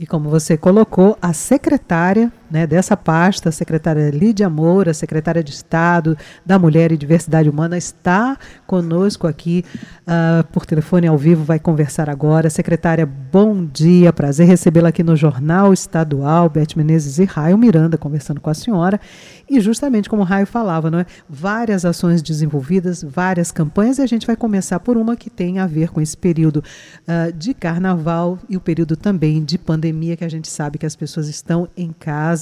E 0.00 0.06
como 0.06 0.30
você 0.30 0.56
colocou, 0.56 1.18
a 1.20 1.34
secretária 1.34 2.32
né, 2.50 2.66
dessa 2.66 2.96
pasta, 2.96 3.48
a 3.48 3.52
secretária 3.52 4.10
Lídia 4.10 4.48
Moura, 4.48 4.94
secretária 4.94 5.42
de 5.42 5.50
Estado 5.50 6.16
da 6.44 6.58
Mulher 6.58 6.92
e 6.92 6.96
Diversidade 6.96 7.48
Humana, 7.48 7.76
está 7.76 8.38
conosco 8.66 9.26
aqui 9.26 9.64
uh, 10.02 10.44
por 10.52 10.64
telefone 10.66 11.06
ao 11.06 11.18
vivo, 11.18 11.44
vai 11.44 11.58
conversar 11.58 12.08
agora. 12.08 12.48
Secretária, 12.50 13.06
bom 13.06 13.64
dia, 13.64 14.12
prazer 14.12 14.46
recebê-la 14.46 14.88
aqui 14.88 15.02
no 15.02 15.14
Jornal 15.14 15.72
Estadual, 15.72 16.48
Beth 16.48 16.76
Menezes 16.76 17.18
e 17.18 17.24
Raio 17.24 17.58
Miranda 17.58 17.98
conversando 17.98 18.40
com 18.40 18.50
a 18.50 18.54
senhora. 18.54 19.00
E 19.48 19.60
justamente 19.60 20.08
como 20.08 20.22
o 20.22 20.24
Raio 20.24 20.46
falava, 20.46 20.90
não 20.90 21.00
é? 21.00 21.06
várias 21.28 21.84
ações 21.84 22.22
desenvolvidas, 22.22 23.02
várias 23.02 23.50
campanhas, 23.50 23.98
e 23.98 24.02
a 24.02 24.06
gente 24.06 24.26
vai 24.26 24.36
começar 24.36 24.80
por 24.80 24.96
uma 24.96 25.16
que 25.16 25.28
tem 25.28 25.58
a 25.58 25.66
ver 25.66 25.90
com 25.90 26.00
esse 26.00 26.16
período 26.16 26.58
uh, 26.58 27.32
de 27.32 27.52
carnaval 27.52 28.38
e 28.48 28.56
o 28.56 28.60
período 28.60 28.96
também 28.96 29.44
de 29.44 29.58
pandemia 29.58 29.90
pandemia 30.00 30.16
que 30.16 30.24
a 30.24 30.28
gente 30.28 30.48
sabe 30.48 30.78
que 30.78 30.86
as 30.86 30.94
pessoas 30.94 31.28
estão 31.28 31.68
em 31.76 31.92
casa 31.92 32.39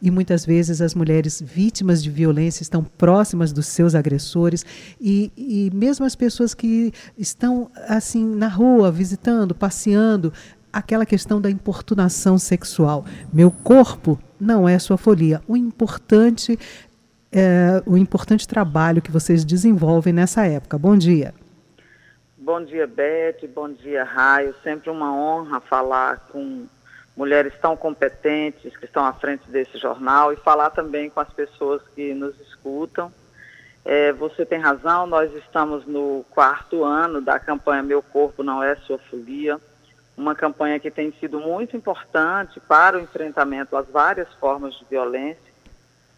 e 0.00 0.10
muitas 0.10 0.44
vezes 0.44 0.80
as 0.80 0.94
mulheres 0.94 1.40
vítimas 1.40 2.02
de 2.02 2.10
violência 2.10 2.62
estão 2.62 2.82
próximas 2.82 3.52
dos 3.52 3.66
seus 3.66 3.94
agressores 3.94 4.64
e, 5.00 5.32
e 5.36 5.70
mesmo 5.74 6.04
as 6.04 6.14
pessoas 6.14 6.54
que 6.54 6.92
estão 7.16 7.70
assim 7.88 8.24
na 8.24 8.48
rua 8.48 8.90
visitando, 8.90 9.54
passeando, 9.54 10.32
aquela 10.72 11.04
questão 11.04 11.40
da 11.40 11.50
importunação 11.50 12.38
sexual. 12.38 13.04
Meu 13.32 13.50
corpo 13.50 14.18
não 14.40 14.68
é 14.68 14.78
sua 14.78 14.96
folia. 14.96 15.40
O 15.46 15.56
importante 15.56 16.58
é, 17.32 17.82
o 17.86 17.96
importante 17.96 18.46
trabalho 18.46 19.00
que 19.00 19.10
vocês 19.10 19.44
desenvolvem 19.44 20.12
nessa 20.12 20.46
época. 20.46 20.76
Bom 20.76 20.96
dia. 20.96 21.32
Bom 22.36 22.62
dia, 22.62 22.86
Beth. 22.86 23.48
Bom 23.54 23.72
dia, 23.72 24.04
Raio. 24.04 24.54
Sempre 24.62 24.90
uma 24.90 25.14
honra 25.14 25.60
falar 25.60 26.28
com 26.30 26.66
mulheres 27.16 27.52
tão 27.60 27.76
competentes 27.76 28.76
que 28.76 28.84
estão 28.84 29.04
à 29.04 29.12
frente 29.12 29.48
desse 29.50 29.78
jornal 29.78 30.32
e 30.32 30.36
falar 30.36 30.70
também 30.70 31.10
com 31.10 31.20
as 31.20 31.30
pessoas 31.32 31.82
que 31.94 32.14
nos 32.14 32.38
escutam. 32.40 33.12
É, 33.84 34.12
você 34.12 34.46
tem 34.46 34.60
razão, 34.60 35.06
nós 35.06 35.34
estamos 35.34 35.84
no 35.86 36.24
quarto 36.30 36.84
ano 36.84 37.20
da 37.20 37.38
campanha 37.38 37.82
Meu 37.82 38.02
Corpo 38.02 38.42
Não 38.42 38.62
É 38.62 38.76
Sua 38.76 38.98
Folia, 38.98 39.58
uma 40.16 40.34
campanha 40.34 40.78
que 40.78 40.90
tem 40.90 41.12
sido 41.18 41.40
muito 41.40 41.76
importante 41.76 42.60
para 42.60 42.96
o 42.96 43.00
enfrentamento 43.00 43.76
às 43.76 43.88
várias 43.88 44.32
formas 44.34 44.74
de 44.74 44.84
violência 44.84 45.52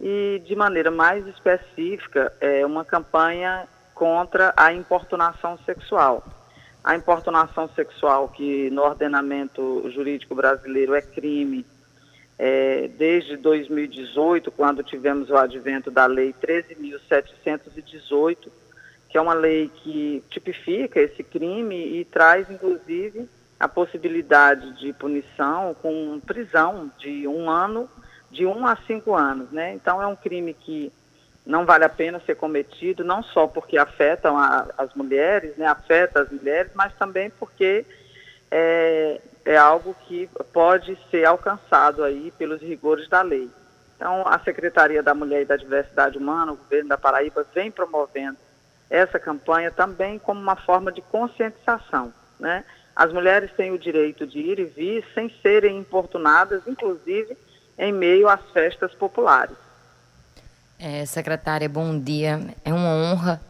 e, 0.00 0.42
de 0.44 0.54
maneira 0.54 0.90
mais 0.90 1.26
específica, 1.26 2.32
é 2.40 2.66
uma 2.66 2.84
campanha 2.84 3.66
contra 3.94 4.52
a 4.56 4.72
importunação 4.72 5.56
sexual 5.64 6.22
a 6.84 6.94
importunação 6.94 7.68
sexual, 7.74 8.28
que 8.28 8.70
no 8.70 8.82
ordenamento 8.82 9.90
jurídico 9.90 10.34
brasileiro 10.34 10.94
é 10.94 11.00
crime, 11.00 11.64
é, 12.38 12.90
desde 12.98 13.38
2018, 13.38 14.52
quando 14.52 14.82
tivemos 14.82 15.30
o 15.30 15.36
advento 15.36 15.90
da 15.90 16.04
Lei 16.04 16.34
13.718, 16.34 18.48
que 19.08 19.16
é 19.16 19.20
uma 19.20 19.32
lei 19.32 19.70
que 19.82 20.22
tipifica 20.28 21.00
esse 21.00 21.22
crime 21.22 22.00
e 22.00 22.04
traz, 22.04 22.50
inclusive, 22.50 23.26
a 23.58 23.66
possibilidade 23.68 24.76
de 24.78 24.92
punição 24.92 25.74
com 25.80 26.20
prisão 26.26 26.90
de 26.98 27.26
um 27.28 27.48
ano, 27.48 27.88
de 28.30 28.44
um 28.44 28.66
a 28.66 28.76
cinco 28.88 29.14
anos. 29.14 29.50
Né? 29.52 29.72
Então, 29.72 30.02
é 30.02 30.06
um 30.06 30.16
crime 30.16 30.52
que 30.52 30.92
não 31.46 31.66
vale 31.66 31.84
a 31.84 31.88
pena 31.88 32.20
ser 32.20 32.36
cometido, 32.36 33.04
não 33.04 33.22
só 33.22 33.46
porque 33.46 33.76
afetam 33.76 34.36
a, 34.36 34.66
as 34.78 34.94
mulheres, 34.94 35.56
né, 35.56 35.66
afeta 35.66 36.20
as 36.22 36.30
mulheres, 36.30 36.72
mas 36.74 36.92
também 36.94 37.30
porque 37.30 37.84
é, 38.50 39.20
é 39.44 39.56
algo 39.56 39.94
que 40.06 40.28
pode 40.52 40.98
ser 41.10 41.24
alcançado 41.24 42.02
aí 42.02 42.32
pelos 42.38 42.62
rigores 42.62 43.08
da 43.08 43.20
lei. 43.20 43.50
Então, 43.96 44.26
a 44.26 44.38
Secretaria 44.38 45.02
da 45.02 45.14
Mulher 45.14 45.42
e 45.42 45.46
da 45.46 45.56
Diversidade 45.56 46.18
Humana, 46.18 46.52
o 46.52 46.56
governo 46.56 46.88
da 46.88 46.98
Paraíba, 46.98 47.46
vem 47.54 47.70
promovendo 47.70 48.36
essa 48.88 49.18
campanha 49.18 49.70
também 49.70 50.18
como 50.18 50.40
uma 50.40 50.56
forma 50.56 50.90
de 50.90 51.00
conscientização. 51.02 52.12
Né? 52.38 52.64
As 52.94 53.12
mulheres 53.12 53.50
têm 53.52 53.72
o 53.72 53.78
direito 53.78 54.26
de 54.26 54.38
ir 54.38 54.58
e 54.58 54.64
vir 54.64 55.04
sem 55.14 55.28
serem 55.42 55.78
importunadas, 55.78 56.66
inclusive 56.66 57.36
em 57.78 57.92
meio 57.92 58.28
às 58.28 58.40
festas 58.52 58.94
populares. 58.94 59.56
É, 60.78 61.06
secretária, 61.06 61.68
bom 61.68 61.98
dia. 61.98 62.40
É 62.64 62.72
uma 62.72 62.88
honra 62.88 63.40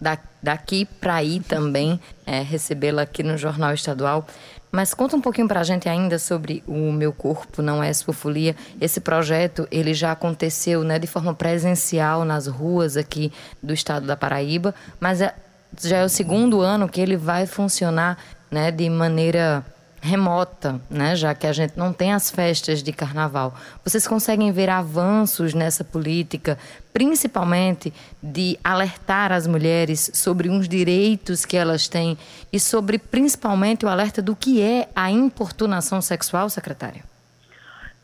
daqui 0.43 0.85
para 0.85 1.15
aí 1.15 1.41
também 1.41 1.99
é, 2.27 2.41
recebê-la 2.43 3.03
aqui 3.03 3.23
no 3.23 3.37
Jornal 3.37 3.73
Estadual. 3.73 4.27
Mas 4.71 4.93
conta 4.93 5.17
um 5.17 5.21
pouquinho 5.21 5.47
para 5.47 5.61
a 5.61 5.63
gente 5.63 5.89
ainda 5.89 6.19
sobre 6.19 6.63
o 6.67 6.93
Meu 6.93 7.13
Corpo 7.13 7.63
Não 7.63 7.83
É 7.83 7.91
Esfofolia. 7.91 8.57
Esse 8.81 9.01
projeto 9.01 9.69
ele 9.71 9.95
já 9.95 10.13
aconteceu 10.13 10.83
né, 10.83 10.99
de 10.99 11.07
forma 11.07 11.33
presencial 11.33 12.25
nas 12.25 12.47
ruas 12.47 12.97
aqui 12.97 13.33
do 13.63 13.73
estado 13.73 14.05
da 14.05 14.17
Paraíba, 14.17 14.75
mas 14.99 15.21
é, 15.21 15.33
já 15.81 15.99
é 15.99 16.05
o 16.05 16.09
segundo 16.09 16.61
ano 16.61 16.89
que 16.89 17.01
ele 17.01 17.17
vai 17.17 17.47
funcionar 17.47 18.19
né, 18.51 18.71
de 18.71 18.91
maneira 18.91 19.65
remota, 20.05 20.79
né, 20.91 21.17
já 21.17 21.35
que 21.35 21.47
a 21.47 21.53
gente 21.53 21.79
não 21.79 21.91
tem 21.91 22.13
as 22.13 22.31
festas 22.31 22.83
de 22.83 22.93
carnaval. 22.93 23.55
Vocês 23.83 24.07
conseguem 24.07 24.53
ver 24.53 24.69
avanços 24.69 25.55
nessa 25.55 25.83
política, 25.83 26.59
principalmente 26.93 27.91
de 28.23 28.59
alertar 28.63 29.33
as 29.33 29.47
mulheres 29.47 30.11
sobre 30.13 30.51
uns 30.51 30.69
direitos 30.69 31.47
que 31.47 31.57
elas 31.57 31.89
têm 31.89 32.19
e 32.53 32.61
sobre 32.61 32.99
principalmente 32.99 33.87
o 33.87 33.89
alerta 33.89 34.21
do 34.21 34.37
que 34.37 34.61
é 34.61 34.89
a 34.95 35.11
importunação 35.11 36.03
sexual, 36.03 36.51
secretária? 36.51 37.03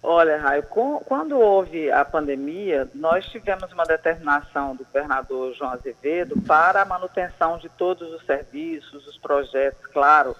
Olha, 0.02 0.38
Raio, 0.38 0.62
quando 1.04 1.38
houve 1.38 1.90
a 1.90 2.02
pandemia, 2.02 2.88
nós 2.94 3.26
tivemos 3.26 3.70
uma 3.70 3.84
determinação 3.84 4.74
do 4.74 4.86
governador 4.86 5.54
João 5.54 5.72
Azevedo 5.72 6.40
para 6.46 6.80
a 6.80 6.86
manutenção 6.86 7.58
de 7.58 7.68
todos 7.68 8.10
os 8.14 8.24
serviços, 8.24 9.06
os 9.06 9.18
projetos, 9.18 9.86
claro, 9.92 10.34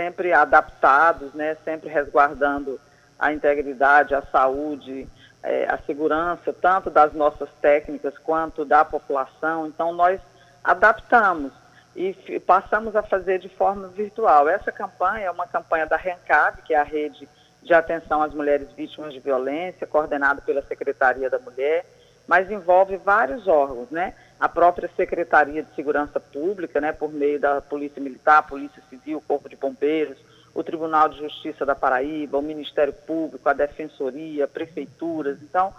sempre 0.00 0.32
adaptados, 0.32 1.34
né, 1.34 1.54
sempre 1.62 1.90
resguardando 1.90 2.80
a 3.18 3.34
integridade, 3.34 4.14
a 4.14 4.22
saúde, 4.22 5.06
é, 5.42 5.66
a 5.68 5.76
segurança, 5.76 6.54
tanto 6.54 6.88
das 6.88 7.12
nossas 7.12 7.50
técnicas 7.60 8.16
quanto 8.16 8.64
da 8.64 8.82
população. 8.82 9.66
Então, 9.66 9.92
nós 9.92 10.18
adaptamos 10.64 11.52
e 11.94 12.14
passamos 12.46 12.96
a 12.96 13.02
fazer 13.02 13.40
de 13.40 13.50
forma 13.50 13.88
virtual. 13.88 14.48
Essa 14.48 14.72
campanha 14.72 15.26
é 15.26 15.30
uma 15.30 15.46
campanha 15.46 15.86
da 15.86 15.96
RENCAB, 15.96 16.62
que 16.62 16.72
é 16.72 16.78
a 16.78 16.82
Rede 16.82 17.28
de 17.62 17.74
Atenção 17.74 18.22
às 18.22 18.32
Mulheres 18.32 18.72
Vítimas 18.72 19.12
de 19.12 19.20
Violência, 19.20 19.86
coordenada 19.86 20.40
pela 20.40 20.62
Secretaria 20.62 21.28
da 21.28 21.38
Mulher, 21.38 21.84
mas 22.26 22.50
envolve 22.50 22.96
vários 22.96 23.46
órgãos, 23.46 23.90
né? 23.90 24.14
A 24.40 24.48
própria 24.48 24.88
Secretaria 24.96 25.62
de 25.62 25.74
Segurança 25.74 26.18
Pública, 26.18 26.80
né, 26.80 26.92
por 26.92 27.12
meio 27.12 27.38
da 27.38 27.60
Polícia 27.60 28.00
Militar, 28.00 28.46
Polícia 28.46 28.82
Civil, 28.88 29.22
Corpo 29.28 29.50
de 29.50 29.56
Bombeiros, 29.56 30.16
o 30.54 30.64
Tribunal 30.64 31.10
de 31.10 31.18
Justiça 31.18 31.66
da 31.66 31.74
Paraíba, 31.74 32.38
o 32.38 32.42
Ministério 32.42 32.92
Público, 32.92 33.46
a 33.48 33.52
Defensoria, 33.52 34.48
prefeituras. 34.48 35.38
Então, 35.42 35.72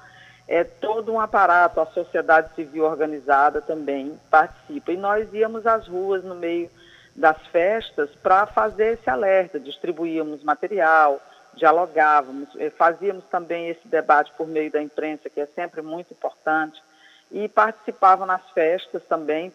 é 0.47 0.63
todo 0.63 1.11
um 1.11 1.19
aparato, 1.19 1.81
a 1.81 1.87
sociedade 1.87 2.53
civil 2.53 2.83
organizada 2.85 3.61
também 3.61 4.17
participa. 4.29 4.91
E 4.91 4.97
nós 4.97 5.33
íamos 5.33 5.65
às 5.65 5.87
ruas 5.87 6.23
no 6.23 6.35
meio 6.35 6.69
das 7.15 7.37
festas 7.47 8.11
para 8.21 8.45
fazer 8.45 8.93
esse 8.93 9.09
alerta, 9.09 9.59
distribuíamos 9.59 10.43
material, 10.43 11.19
dialogávamos, 11.55 12.47
eh, 12.57 12.69
fazíamos 12.69 13.25
também 13.25 13.69
esse 13.69 13.85
debate 13.87 14.31
por 14.37 14.47
meio 14.47 14.71
da 14.71 14.81
imprensa, 14.81 15.29
que 15.29 15.41
é 15.41 15.45
sempre 15.47 15.81
muito 15.81 16.13
importante 16.13 16.81
e 17.31 17.47
participavam 17.47 18.25
nas 18.25 18.47
festas 18.51 19.01
também 19.05 19.53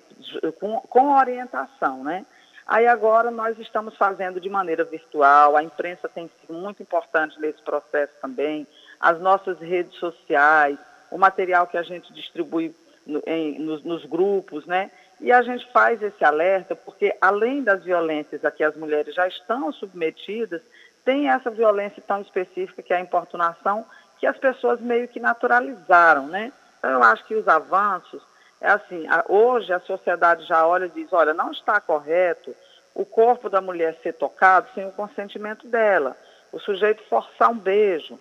com, 0.59 0.81
com 0.81 1.17
orientação, 1.17 2.03
né? 2.03 2.25
Aí 2.67 2.87
agora 2.87 3.31
nós 3.31 3.57
estamos 3.59 3.97
fazendo 3.97 4.41
de 4.41 4.51
maneira 4.51 4.83
virtual, 4.83 5.57
a 5.57 5.63
imprensa 5.63 6.09
tem 6.09 6.29
sido 6.41 6.53
muito 6.53 6.83
importante 6.83 7.41
nesse 7.41 7.63
processo 7.63 8.13
também, 8.21 8.67
as 8.99 9.21
nossas 9.21 9.61
redes 9.61 9.95
sociais, 10.01 10.77
o 11.11 11.17
material 11.17 11.69
que 11.69 11.79
a 11.79 11.83
gente 11.83 12.13
distribui 12.13 12.75
no, 13.07 13.23
em, 13.25 13.61
nos, 13.61 13.85
nos, 13.85 14.05
grupos, 14.05 14.67
né? 14.67 14.91
E 15.21 15.31
a 15.31 15.43
gente 15.43 15.71
faz 15.71 16.03
esse 16.03 16.25
alerta 16.25 16.75
porque, 16.75 17.17
além 17.21 17.63
das 17.63 17.85
violências 17.85 18.45
a 18.45 18.51
que 18.51 18.65
as 18.65 18.75
mulheres 18.75 19.15
já 19.15 19.29
estão 19.29 19.71
submetidas, 19.71 20.61
tem 21.05 21.31
essa 21.31 21.51
violência 21.51 22.03
tão 22.05 22.21
específica 22.21 22.83
que 22.83 22.93
é 22.93 22.97
a 22.97 23.01
importunação, 23.01 23.87
que 24.19 24.27
as 24.27 24.37
pessoas 24.37 24.81
meio 24.81 25.07
que 25.07 25.21
naturalizaram, 25.21 26.27
né? 26.27 26.53
Então, 26.87 26.95
eu 26.95 27.03
acho 27.03 27.25
que 27.25 27.35
os 27.35 27.49
avanços, 27.49 28.23
é 28.61 28.71
assim, 28.71 29.07
hoje 29.29 29.73
a 29.73 29.81
sociedade 29.81 30.47
já 30.47 30.65
olha 30.65 30.87
e 30.87 30.91
diz, 30.91 31.13
olha, 31.13 31.35
não 31.35 31.51
está 31.51 31.81
correto 31.81 32.55
o 32.95 33.05
corpo 33.05 33.51
da 33.51 33.61
mulher 33.61 33.99
ser 34.05 34.13
tocado 34.13 34.69
sem 34.73 34.87
o 34.87 34.93
consentimento 34.93 35.67
dela. 35.67 36.17
O 36.53 36.61
sujeito 36.61 37.03
forçar 37.09 37.51
um 37.51 37.59
beijo, 37.59 38.17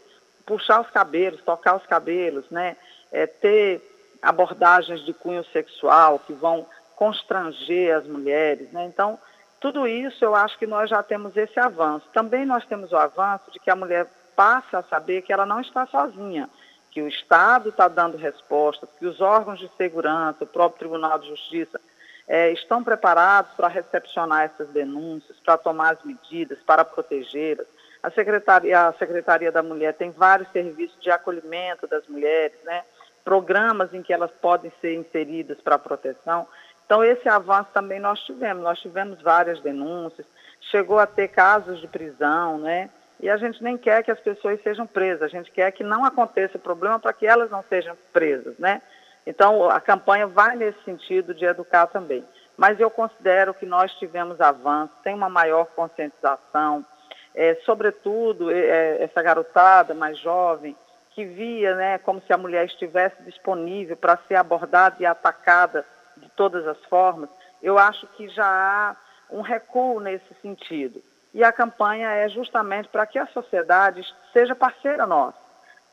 puxar 0.47 0.81
os 0.81 0.89
cabelos, 0.89 1.43
tocar 1.43 1.75
os 1.75 1.85
cabelos, 1.85 2.49
né? 2.49 2.75
É, 3.11 3.27
ter 3.27 3.81
abordagens 4.19 5.05
de 5.05 5.13
cunho 5.13 5.45
sexual 5.53 6.17
que 6.17 6.33
vão 6.33 6.65
constranger 6.95 7.95
as 7.95 8.07
mulheres, 8.07 8.71
né? 8.71 8.85
Então, 8.85 9.19
tudo 9.61 9.87
isso 9.87 10.25
eu 10.25 10.33
acho 10.33 10.57
que 10.57 10.65
nós 10.65 10.89
já 10.89 11.03
temos 11.03 11.37
esse 11.37 11.59
avanço. 11.59 12.07
Também 12.11 12.47
nós 12.47 12.65
temos 12.65 12.91
o 12.91 12.97
avanço 12.97 13.51
de 13.51 13.59
que 13.59 13.69
a 13.69 13.75
mulher 13.75 14.07
passe 14.35 14.75
a 14.75 14.81
saber 14.81 15.21
que 15.21 15.31
ela 15.31 15.45
não 15.45 15.61
está 15.61 15.85
sozinha, 15.85 16.49
que 16.95 17.01
o 17.01 17.09
Estado 17.09 17.67
está 17.67 17.89
dando 17.89 18.15
respostas, 18.15 18.87
que 18.97 19.05
os 19.05 19.19
órgãos 19.19 19.59
de 19.59 19.69
segurança, 19.75 20.45
o 20.45 20.47
próprio 20.47 20.79
Tribunal 20.79 21.19
de 21.19 21.27
Justiça, 21.27 21.77
é, 22.25 22.53
estão 22.53 22.81
preparados 22.81 23.51
para 23.51 23.67
recepcionar 23.67 24.43
essas 24.43 24.69
denúncias, 24.69 25.37
para 25.43 25.57
tomar 25.57 25.95
as 25.95 26.03
medidas, 26.05 26.57
para 26.65 26.85
protegê-las. 26.85 27.67
A 28.01 28.09
Secretaria, 28.09 28.87
a 28.87 28.93
Secretaria 28.93 29.51
da 29.51 29.61
Mulher 29.61 29.93
tem 29.95 30.09
vários 30.09 30.49
serviços 30.53 30.97
de 31.01 31.11
acolhimento 31.11 31.85
das 31.85 32.07
mulheres, 32.07 32.57
né? 32.63 32.81
programas 33.25 33.93
em 33.93 34.01
que 34.01 34.13
elas 34.13 34.31
podem 34.31 34.71
ser 34.79 34.95
inseridas 34.95 35.59
para 35.59 35.77
proteção. 35.77 36.47
Então, 36.85 37.03
esse 37.03 37.27
avanço 37.27 37.71
também 37.73 37.99
nós 37.99 38.21
tivemos. 38.21 38.63
Nós 38.63 38.79
tivemos 38.79 39.21
várias 39.21 39.59
denúncias, 39.59 40.25
chegou 40.71 40.97
a 40.97 41.05
ter 41.05 41.27
casos 41.27 41.81
de 41.81 41.89
prisão, 41.89 42.57
né? 42.57 42.89
E 43.19 43.29
a 43.29 43.37
gente 43.37 43.63
nem 43.63 43.77
quer 43.77 44.03
que 44.03 44.11
as 44.11 44.19
pessoas 44.19 44.61
sejam 44.61 44.85
presas, 44.85 45.23
a 45.23 45.27
gente 45.27 45.51
quer 45.51 45.71
que 45.71 45.83
não 45.83 46.03
aconteça 46.03 46.59
problema 46.59 46.99
para 46.99 47.13
que 47.13 47.25
elas 47.25 47.49
não 47.49 47.63
sejam 47.63 47.95
presas, 48.11 48.57
né? 48.59 48.81
Então, 49.25 49.69
a 49.69 49.79
campanha 49.79 50.27
vai 50.27 50.55
nesse 50.55 50.81
sentido 50.83 51.33
de 51.33 51.45
educar 51.45 51.87
também. 51.87 52.23
Mas 52.55 52.79
eu 52.79 52.89
considero 52.89 53.53
que 53.53 53.65
nós 53.65 53.91
tivemos 53.93 54.39
avanço, 54.39 54.93
tem 55.03 55.15
uma 55.15 55.29
maior 55.29 55.65
conscientização, 55.67 56.85
é, 57.33 57.55
sobretudo 57.65 58.51
é, 58.51 59.01
essa 59.03 59.21
garotada 59.21 59.93
mais 59.93 60.17
jovem, 60.19 60.75
que 61.11 61.25
via 61.25 61.75
né, 61.75 61.97
como 61.97 62.21
se 62.21 62.31
a 62.31 62.37
mulher 62.37 62.65
estivesse 62.65 63.21
disponível 63.23 63.95
para 63.95 64.17
ser 64.27 64.35
abordada 64.35 64.97
e 64.99 65.05
atacada 65.05 65.85
de 66.17 66.29
todas 66.29 66.67
as 66.67 66.77
formas, 66.85 67.29
eu 67.63 67.77
acho 67.77 68.05
que 68.07 68.27
já 68.29 68.45
há 68.45 68.95
um 69.29 69.41
recuo 69.41 69.99
nesse 69.99 70.33
sentido. 70.41 71.01
E 71.35 71.43
a 71.43 71.51
campanha 71.51 72.11
é 72.11 72.29
justamente 72.29 72.87
para 72.87 73.05
que 73.05 73.19
a 73.19 73.27
sociedade 73.27 74.01
seja 74.31 74.55
parceira 74.55 75.05
nossa. 75.05 75.37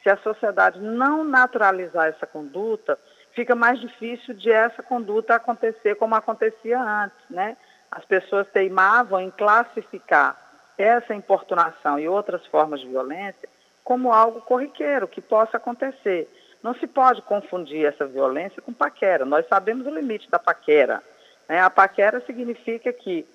Se 0.01 0.09
a 0.09 0.17
sociedade 0.19 0.79
não 0.79 1.25
naturalizar 1.25 2.07
essa 2.07 2.25
conduta, 2.25 2.97
fica 3.33 3.53
mais 3.53 3.81
difícil 3.81 4.35
de 4.35 4.53
essa 4.53 4.85
conduta 4.85 5.35
acontecer 5.35 5.97
como 5.97 6.15
acontecia 6.15 6.81
antes, 6.81 7.19
né? 7.29 7.57
As 7.91 8.05
pessoas 8.05 8.47
teimavam 8.53 9.21
em 9.21 9.33
classificar 9.33 10.37
essa 10.79 11.13
importunação 11.13 11.99
e 11.99 12.09
outras 12.09 12.47
formas 12.47 12.79
de 12.79 12.87
violência 12.87 13.49
como 13.83 14.13
algo 14.13 14.43
corriqueiro 14.43 15.09
que 15.09 15.21
possa 15.21 15.57
acontecer. 15.57 16.33
Não 16.63 16.73
se 16.73 16.87
pode 16.87 17.21
confundir 17.23 17.85
essa 17.85 18.07
violência 18.07 18.63
com 18.63 18.73
paquera. 18.73 19.25
Nós 19.25 19.45
sabemos 19.49 19.89
o 19.89 19.91
limite 19.91 20.31
da 20.31 20.39
paquera. 20.39 21.03
Né? 21.49 21.61
A 21.61 21.69
paquera 21.69 22.21
significa 22.21 22.93
que 22.93 23.27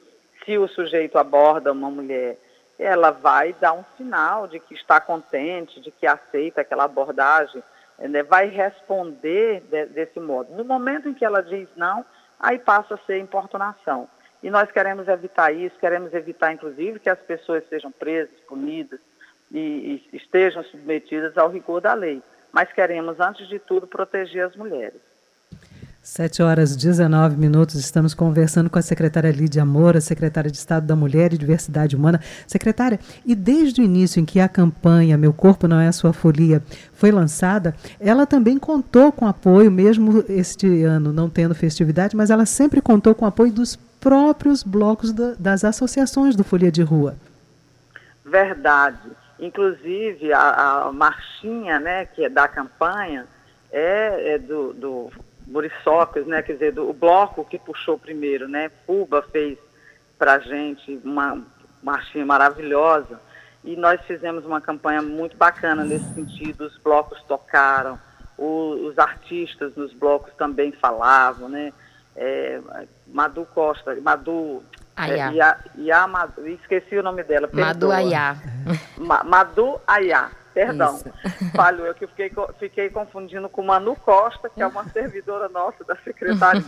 se 0.47 0.57
o 0.57 0.65
sujeito 0.69 1.17
aborda 1.17 1.73
uma 1.73 1.91
mulher, 1.91 2.37
ela 2.79 3.11
vai 3.11 3.53
dar 3.59 3.73
um 3.73 3.83
sinal 3.97 4.47
de 4.47 4.61
que 4.61 4.73
está 4.73 4.99
contente, 5.01 5.81
de 5.81 5.91
que 5.91 6.07
aceita 6.07 6.61
aquela 6.61 6.85
abordagem, 6.85 7.61
né? 7.99 8.23
vai 8.23 8.47
responder 8.47 9.61
de, 9.69 9.87
desse 9.87 10.21
modo. 10.21 10.55
No 10.55 10.63
momento 10.63 11.09
em 11.09 11.13
que 11.13 11.25
ela 11.25 11.43
diz 11.43 11.67
não, 11.75 12.05
aí 12.39 12.57
passa 12.57 12.93
a 12.93 12.99
ser 12.99 13.19
importunação. 13.19 14.07
E 14.41 14.49
nós 14.49 14.71
queremos 14.71 15.07
evitar 15.09 15.51
isso, 15.51 15.77
queremos 15.79 16.13
evitar, 16.13 16.53
inclusive, 16.53 16.99
que 16.99 17.09
as 17.09 17.19
pessoas 17.19 17.67
sejam 17.67 17.91
presas, 17.91 18.39
punidas 18.47 19.01
e, 19.51 20.07
e 20.13 20.15
estejam 20.15 20.63
submetidas 20.63 21.37
ao 21.37 21.49
rigor 21.49 21.81
da 21.81 21.93
lei. 21.93 22.23
Mas 22.53 22.71
queremos, 22.71 23.19
antes 23.19 23.49
de 23.49 23.59
tudo, 23.59 23.85
proteger 23.85 24.45
as 24.45 24.55
mulheres. 24.55 25.01
7 26.07 26.41
horas 26.41 26.73
e 26.73 26.77
19 26.77 27.35
minutos, 27.35 27.75
estamos 27.75 28.13
conversando 28.13 28.69
com 28.69 28.79
a 28.79 28.81
secretária 28.81 29.29
Lídia 29.29 29.65
Moura, 29.65 29.99
secretária 29.99 30.49
de 30.49 30.55
Estado 30.55 30.87
da 30.87 30.95
Mulher 30.95 31.33
e 31.33 31.37
Diversidade 31.37 31.97
Humana. 31.97 32.21
Secretária, 32.47 32.97
e 33.25 33.35
desde 33.35 33.81
o 33.81 33.83
início 33.83 34.21
em 34.21 34.25
que 34.25 34.39
a 34.39 34.47
campanha 34.47 35.17
Meu 35.17 35.33
Corpo 35.33 35.67
Não 35.67 35.81
É 35.81 35.87
a 35.87 35.91
Sua 35.91 36.13
Folia 36.13 36.63
foi 36.93 37.11
lançada, 37.11 37.75
ela 37.99 38.25
também 38.25 38.57
contou 38.57 39.11
com 39.11 39.27
apoio, 39.27 39.69
mesmo 39.69 40.23
este 40.29 40.81
ano 40.83 41.11
não 41.11 41.29
tendo 41.29 41.53
festividade, 41.53 42.15
mas 42.15 42.29
ela 42.29 42.45
sempre 42.45 42.81
contou 42.81 43.13
com 43.13 43.25
apoio 43.25 43.51
dos 43.51 43.75
próprios 43.75 44.63
blocos 44.63 45.11
da, 45.11 45.33
das 45.37 45.65
associações 45.65 46.37
do 46.37 46.43
Folia 46.43 46.71
de 46.71 46.83
Rua. 46.83 47.17
Verdade. 48.25 49.11
Inclusive, 49.37 50.31
a, 50.31 50.85
a 50.87 50.91
marchinha 50.93 51.81
né, 51.81 52.05
que 52.05 52.23
é 52.23 52.29
da 52.29 52.47
campanha 52.47 53.25
é, 53.69 54.35
é 54.35 54.37
do, 54.39 54.73
do 54.73 55.11
Muriçocas, 55.47 56.27
né? 56.27 56.41
Quer 56.41 56.53
dizer, 56.53 56.71
do, 56.73 56.89
o 56.89 56.93
bloco 56.93 57.45
que 57.45 57.57
puxou 57.57 57.97
primeiro, 57.97 58.47
né? 58.47 58.69
Puba 58.85 59.21
fez 59.23 59.57
para 60.19 60.39
gente 60.39 60.99
uma 61.03 61.41
marchinha 61.81 62.25
maravilhosa 62.25 63.19
e 63.63 63.75
nós 63.75 64.01
fizemos 64.01 64.45
uma 64.45 64.59
campanha 64.59 65.01
muito 65.01 65.37
bacana 65.37 65.83
nesse 65.83 66.13
sentido. 66.13 66.65
Os 66.65 66.77
blocos 66.77 67.21
tocaram, 67.23 67.97
o, 68.37 68.87
os 68.87 68.99
artistas 68.99 69.75
nos 69.75 69.93
blocos 69.93 70.33
também 70.35 70.71
falavam, 70.73 71.47
né? 71.47 71.71
É, 72.15 72.59
Madu 73.07 73.45
Costa, 73.45 73.95
Madu 74.01 74.63
Ayá. 74.95 75.59
É, 75.75 75.79
Ia, 75.79 76.07
Madu, 76.07 76.47
esqueci 76.47 76.97
o 76.97 77.03
nome 77.03 77.23
dela. 77.23 77.47
Madu 77.53 77.91
Ayá. 77.91 78.35
Madu 78.97 79.79
Ayá. 79.87 80.31
Perdão, 80.57 80.95
Isso. 80.95 81.51
falho 81.55 81.85
eu 81.85 81.93
que 81.93 82.07
fiquei, 82.07 82.31
fiquei 82.57 82.89
confundindo 82.89 83.47
com 83.47 83.61
Manu 83.61 83.95
Costa, 83.95 84.49
que 84.49 84.59
é 84.59 84.65
uma 84.65 84.85
servidora 84.89 85.47
nossa 85.47 85.83
da 85.83 85.95
secretaria, 85.97 86.63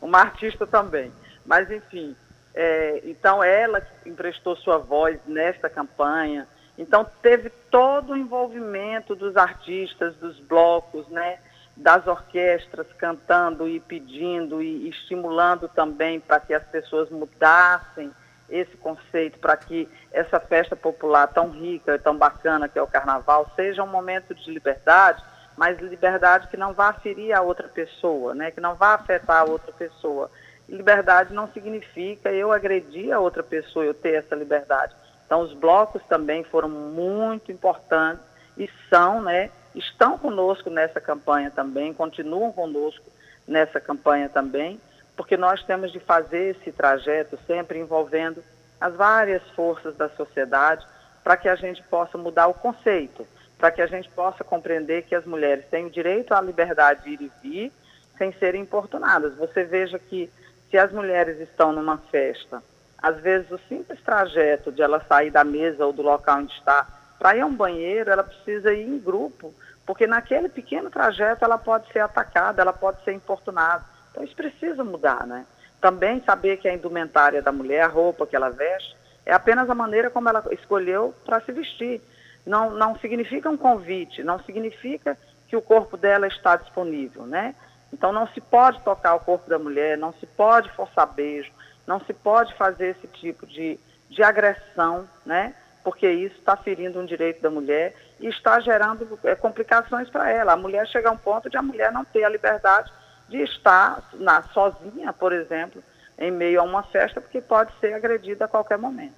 uma 0.00 0.20
artista 0.20 0.64
também. 0.64 1.10
Mas, 1.44 1.68
enfim, 1.68 2.14
é, 2.54 3.02
então 3.02 3.42
ela 3.42 3.84
emprestou 4.04 4.54
sua 4.54 4.78
voz 4.78 5.18
nesta 5.26 5.68
campanha. 5.68 6.46
Então, 6.78 7.04
teve 7.20 7.50
todo 7.68 8.12
o 8.12 8.16
envolvimento 8.16 9.16
dos 9.16 9.36
artistas, 9.36 10.14
dos 10.14 10.38
blocos, 10.38 11.08
né, 11.08 11.38
das 11.76 12.06
orquestras 12.06 12.86
cantando 12.96 13.68
e 13.68 13.80
pedindo 13.80 14.62
e 14.62 14.88
estimulando 14.88 15.68
também 15.68 16.20
para 16.20 16.38
que 16.38 16.54
as 16.54 16.64
pessoas 16.64 17.10
mudassem 17.10 18.12
esse 18.48 18.76
conceito 18.76 19.38
para 19.38 19.56
que 19.56 19.88
essa 20.16 20.40
festa 20.40 20.74
popular 20.74 21.26
tão 21.28 21.50
rica 21.50 21.98
tão 21.98 22.16
bacana 22.16 22.68
que 22.68 22.78
é 22.78 22.82
o 22.82 22.86
carnaval 22.86 23.50
seja 23.54 23.82
um 23.82 23.86
momento 23.86 24.34
de 24.34 24.50
liberdade, 24.50 25.22
mas 25.56 25.78
liberdade 25.78 26.48
que 26.48 26.56
não 26.56 26.72
vá 26.72 26.92
ferir 26.92 27.32
a 27.36 27.42
outra 27.42 27.68
pessoa, 27.68 28.34
né? 28.34 28.50
que 28.50 28.60
não 28.60 28.74
vá 28.74 28.94
afetar 28.94 29.42
a 29.42 29.44
outra 29.44 29.72
pessoa. 29.72 30.30
liberdade 30.68 31.34
não 31.34 31.46
significa 31.48 32.32
eu 32.32 32.50
agredir 32.50 33.12
a 33.12 33.20
outra 33.20 33.42
pessoa, 33.42 33.84
eu 33.84 33.94
ter 33.94 34.14
essa 34.14 34.34
liberdade. 34.34 34.94
Então 35.26 35.42
os 35.42 35.52
blocos 35.52 36.02
também 36.08 36.42
foram 36.44 36.68
muito 36.68 37.52
importantes 37.52 38.24
e 38.56 38.70
são, 38.88 39.20
né, 39.20 39.50
estão 39.74 40.16
conosco 40.16 40.70
nessa 40.70 41.00
campanha 41.00 41.50
também, 41.50 41.92
continuam 41.92 42.52
conosco 42.52 43.04
nessa 43.46 43.78
campanha 43.80 44.28
também 44.30 44.80
porque 45.16 45.36
nós 45.36 45.62
temos 45.64 45.90
de 45.90 45.98
fazer 45.98 46.56
esse 46.56 46.70
trajeto 46.70 47.38
sempre 47.46 47.78
envolvendo 47.78 48.44
as 48.80 48.94
várias 48.94 49.42
forças 49.50 49.96
da 49.96 50.08
sociedade 50.10 50.86
para 51.22 51.36
que 51.36 51.48
a 51.48 51.56
gente 51.56 51.82
possa 51.84 52.16
mudar 52.16 52.46
o 52.46 52.54
conceito, 52.54 53.26
para 53.58 53.70
que 53.70 53.82
a 53.82 53.86
gente 53.86 54.08
possa 54.10 54.44
compreender 54.44 55.02
que 55.02 55.14
as 55.14 55.24
mulheres 55.24 55.64
têm 55.70 55.86
o 55.86 55.90
direito 55.90 56.32
à 56.32 56.40
liberdade 56.40 57.02
de 57.04 57.10
ir 57.10 57.20
e 57.22 57.32
vir 57.42 57.72
sem 58.16 58.32
serem 58.34 58.62
importunadas. 58.62 59.34
Você 59.36 59.64
veja 59.64 59.98
que 59.98 60.30
se 60.70 60.78
as 60.78 60.92
mulheres 60.92 61.40
estão 61.40 61.72
numa 61.72 61.98
festa, 61.98 62.62
às 62.98 63.16
vezes 63.20 63.50
o 63.50 63.58
simples 63.68 64.00
trajeto 64.02 64.72
de 64.72 64.82
ela 64.82 65.00
sair 65.00 65.30
da 65.30 65.44
mesa 65.44 65.84
ou 65.84 65.92
do 65.92 66.02
local 66.02 66.38
onde 66.38 66.52
está 66.54 66.86
para 67.18 67.36
ir 67.36 67.40
a 67.40 67.46
um 67.46 67.54
banheiro, 67.54 68.10
ela 68.10 68.22
precisa 68.22 68.72
ir 68.72 68.86
em 68.86 68.98
grupo, 68.98 69.54
porque 69.86 70.06
naquele 70.06 70.48
pequeno 70.48 70.90
trajeto 70.90 71.44
ela 71.44 71.58
pode 71.58 71.90
ser 71.92 72.00
atacada, 72.00 72.60
ela 72.60 72.72
pode 72.72 73.02
ser 73.04 73.12
importunada. 73.12 73.84
Então 74.10 74.22
isso 74.22 74.34
precisa 74.34 74.84
mudar, 74.84 75.26
né? 75.26 75.46
Também 75.80 76.22
saber 76.22 76.56
que 76.58 76.68
a 76.68 76.74
indumentária 76.74 77.42
da 77.42 77.52
mulher, 77.52 77.82
a 77.82 77.88
roupa 77.88 78.26
que 78.26 78.34
ela 78.34 78.50
veste, 78.50 78.96
é 79.24 79.32
apenas 79.32 79.68
a 79.68 79.74
maneira 79.74 80.10
como 80.10 80.28
ela 80.28 80.42
escolheu 80.52 81.14
para 81.24 81.40
se 81.40 81.52
vestir. 81.52 82.00
Não, 82.46 82.70
não 82.70 82.96
significa 82.98 83.50
um 83.50 83.56
convite, 83.56 84.22
não 84.22 84.38
significa 84.40 85.18
que 85.48 85.56
o 85.56 85.62
corpo 85.62 85.96
dela 85.96 86.26
está 86.26 86.56
disponível, 86.56 87.26
né? 87.26 87.54
Então 87.92 88.12
não 88.12 88.26
se 88.28 88.40
pode 88.40 88.80
tocar 88.82 89.14
o 89.14 89.20
corpo 89.20 89.48
da 89.48 89.58
mulher, 89.58 89.98
não 89.98 90.12
se 90.14 90.26
pode 90.26 90.70
forçar 90.72 91.06
beijo, 91.06 91.50
não 91.86 92.00
se 92.00 92.12
pode 92.12 92.54
fazer 92.54 92.88
esse 92.88 93.06
tipo 93.08 93.46
de, 93.46 93.78
de 94.08 94.22
agressão, 94.22 95.08
né? 95.24 95.54
Porque 95.82 96.08
isso 96.08 96.36
está 96.36 96.56
ferindo 96.56 97.00
um 97.00 97.06
direito 97.06 97.40
da 97.40 97.50
mulher 97.50 97.94
e 98.20 98.26
está 98.26 98.58
gerando 98.60 99.18
é, 99.22 99.34
complicações 99.34 100.08
para 100.10 100.30
ela. 100.30 100.52
A 100.52 100.56
mulher 100.56 100.86
chega 100.88 101.08
a 101.08 101.12
um 101.12 101.16
ponto 101.16 101.48
de 101.48 101.56
a 101.56 101.62
mulher 101.62 101.92
não 101.92 102.04
ter 102.04 102.24
a 102.24 102.28
liberdade 102.28 102.90
de 103.28 103.42
estar 103.42 104.02
na, 104.14 104.42
sozinha, 104.42 105.12
por 105.12 105.32
exemplo, 105.32 105.82
em 106.18 106.30
meio 106.30 106.60
a 106.60 106.62
uma 106.62 106.82
festa, 106.82 107.20
porque 107.20 107.40
pode 107.40 107.72
ser 107.80 107.92
agredida 107.94 108.44
a 108.44 108.48
qualquer 108.48 108.78
momento. 108.78 109.14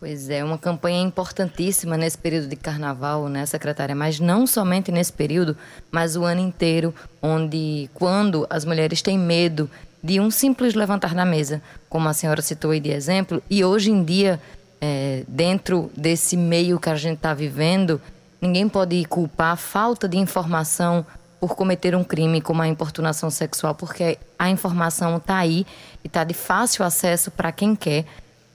Pois 0.00 0.28
é, 0.28 0.44
uma 0.44 0.58
campanha 0.58 1.00
importantíssima 1.00 1.96
nesse 1.96 2.18
período 2.18 2.48
de 2.48 2.56
carnaval, 2.56 3.28
né, 3.28 3.46
secretária? 3.46 3.94
Mas 3.94 4.20
não 4.20 4.46
somente 4.46 4.92
nesse 4.92 5.12
período, 5.12 5.56
mas 5.90 6.16
o 6.16 6.24
ano 6.24 6.40
inteiro, 6.40 6.94
onde, 7.22 7.88
quando 7.94 8.46
as 8.50 8.64
mulheres 8.64 9.00
têm 9.00 9.18
medo 9.18 9.70
de 10.02 10.20
um 10.20 10.30
simples 10.30 10.74
levantar 10.74 11.14
da 11.14 11.24
mesa, 11.24 11.62
como 11.88 12.08
a 12.08 12.12
senhora 12.12 12.42
citou 12.42 12.72
aí 12.72 12.80
de 12.80 12.90
exemplo, 12.90 13.42
e 13.48 13.64
hoje 13.64 13.90
em 13.90 14.04
dia 14.04 14.38
é, 14.80 15.24
dentro 15.26 15.90
desse 15.96 16.36
meio 16.36 16.78
que 16.78 16.90
a 16.90 16.94
gente 16.94 17.16
está 17.16 17.32
vivendo, 17.32 17.98
ninguém 18.38 18.68
pode 18.68 19.02
culpar 19.06 19.52
a 19.52 19.56
falta 19.56 20.06
de 20.06 20.18
informação 20.18 21.06
por 21.46 21.54
cometer 21.54 21.94
um 21.94 22.02
crime 22.02 22.40
como 22.40 22.62
a 22.62 22.66
importunação 22.66 23.28
sexual, 23.28 23.74
porque 23.74 24.18
a 24.38 24.48
informação 24.48 25.18
está 25.18 25.36
aí 25.36 25.66
e 26.02 26.06
está 26.06 26.24
de 26.24 26.32
fácil 26.32 26.82
acesso 26.82 27.30
para 27.30 27.52
quem 27.52 27.76
quer. 27.76 28.06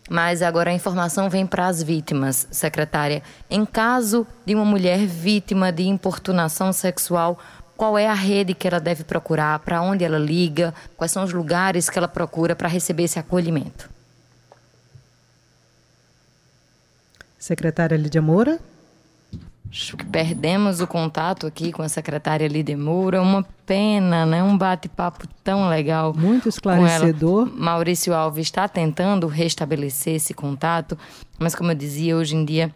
Mas 0.10 0.42
agora 0.42 0.72
a 0.72 0.74
informação 0.74 1.30
vem 1.30 1.46
para 1.46 1.68
as 1.68 1.84
vítimas, 1.84 2.48
secretária. 2.50 3.22
Em 3.48 3.64
caso 3.64 4.26
de 4.44 4.56
uma 4.56 4.66
mulher 4.66 5.06
vítima 5.06 5.72
de 5.72 5.84
importunação 5.84 6.74
sexual, 6.74 7.38
qual 7.78 7.96
é 7.96 8.08
a 8.08 8.14
rede 8.16 8.56
que 8.56 8.68
ela 8.68 8.80
deve 8.80 9.04
procurar, 9.04 9.60
para 9.60 9.84
onde 9.84 10.04
ela 10.04 10.18
liga, 10.18 10.74
quais 10.98 11.12
são 11.12 11.24
os 11.24 11.32
lugares 11.32 11.92
que 11.92 11.98
ela 12.00 12.08
procura 12.08 12.56
para 12.56 12.68
receber 12.68 13.04
esse 13.04 13.20
acolhimento? 13.20 13.88
Secretária 17.38 17.96
Lídia 17.96 18.20
Moura. 18.20 18.60
Perdemos 20.12 20.82
o 20.82 20.88
contato 20.88 21.46
aqui 21.46 21.72
com 21.72 21.82
a 21.82 21.90
secretária 21.90 22.48
Lídia 22.48 22.78
Moura. 22.78 23.22
Uma 23.22 23.44
pena, 23.66 24.26
né? 24.26 24.42
Um 24.42 24.58
bate-papo 24.58 25.28
tão 25.44 25.70
legal. 25.70 26.14
Muito 26.14 26.50
esclarecedor. 26.50 27.52
Maurício 27.56 28.14
Alves 28.14 28.48
está 28.48 28.68
tentando 28.68 29.28
restabelecer 29.28 30.16
esse 30.16 30.34
contato, 30.34 30.98
mas 31.38 31.54
como 31.54 31.72
eu 31.72 31.76
dizia, 31.76 32.18
hoje 32.18 32.36
em 32.36 32.44
dia 32.44 32.74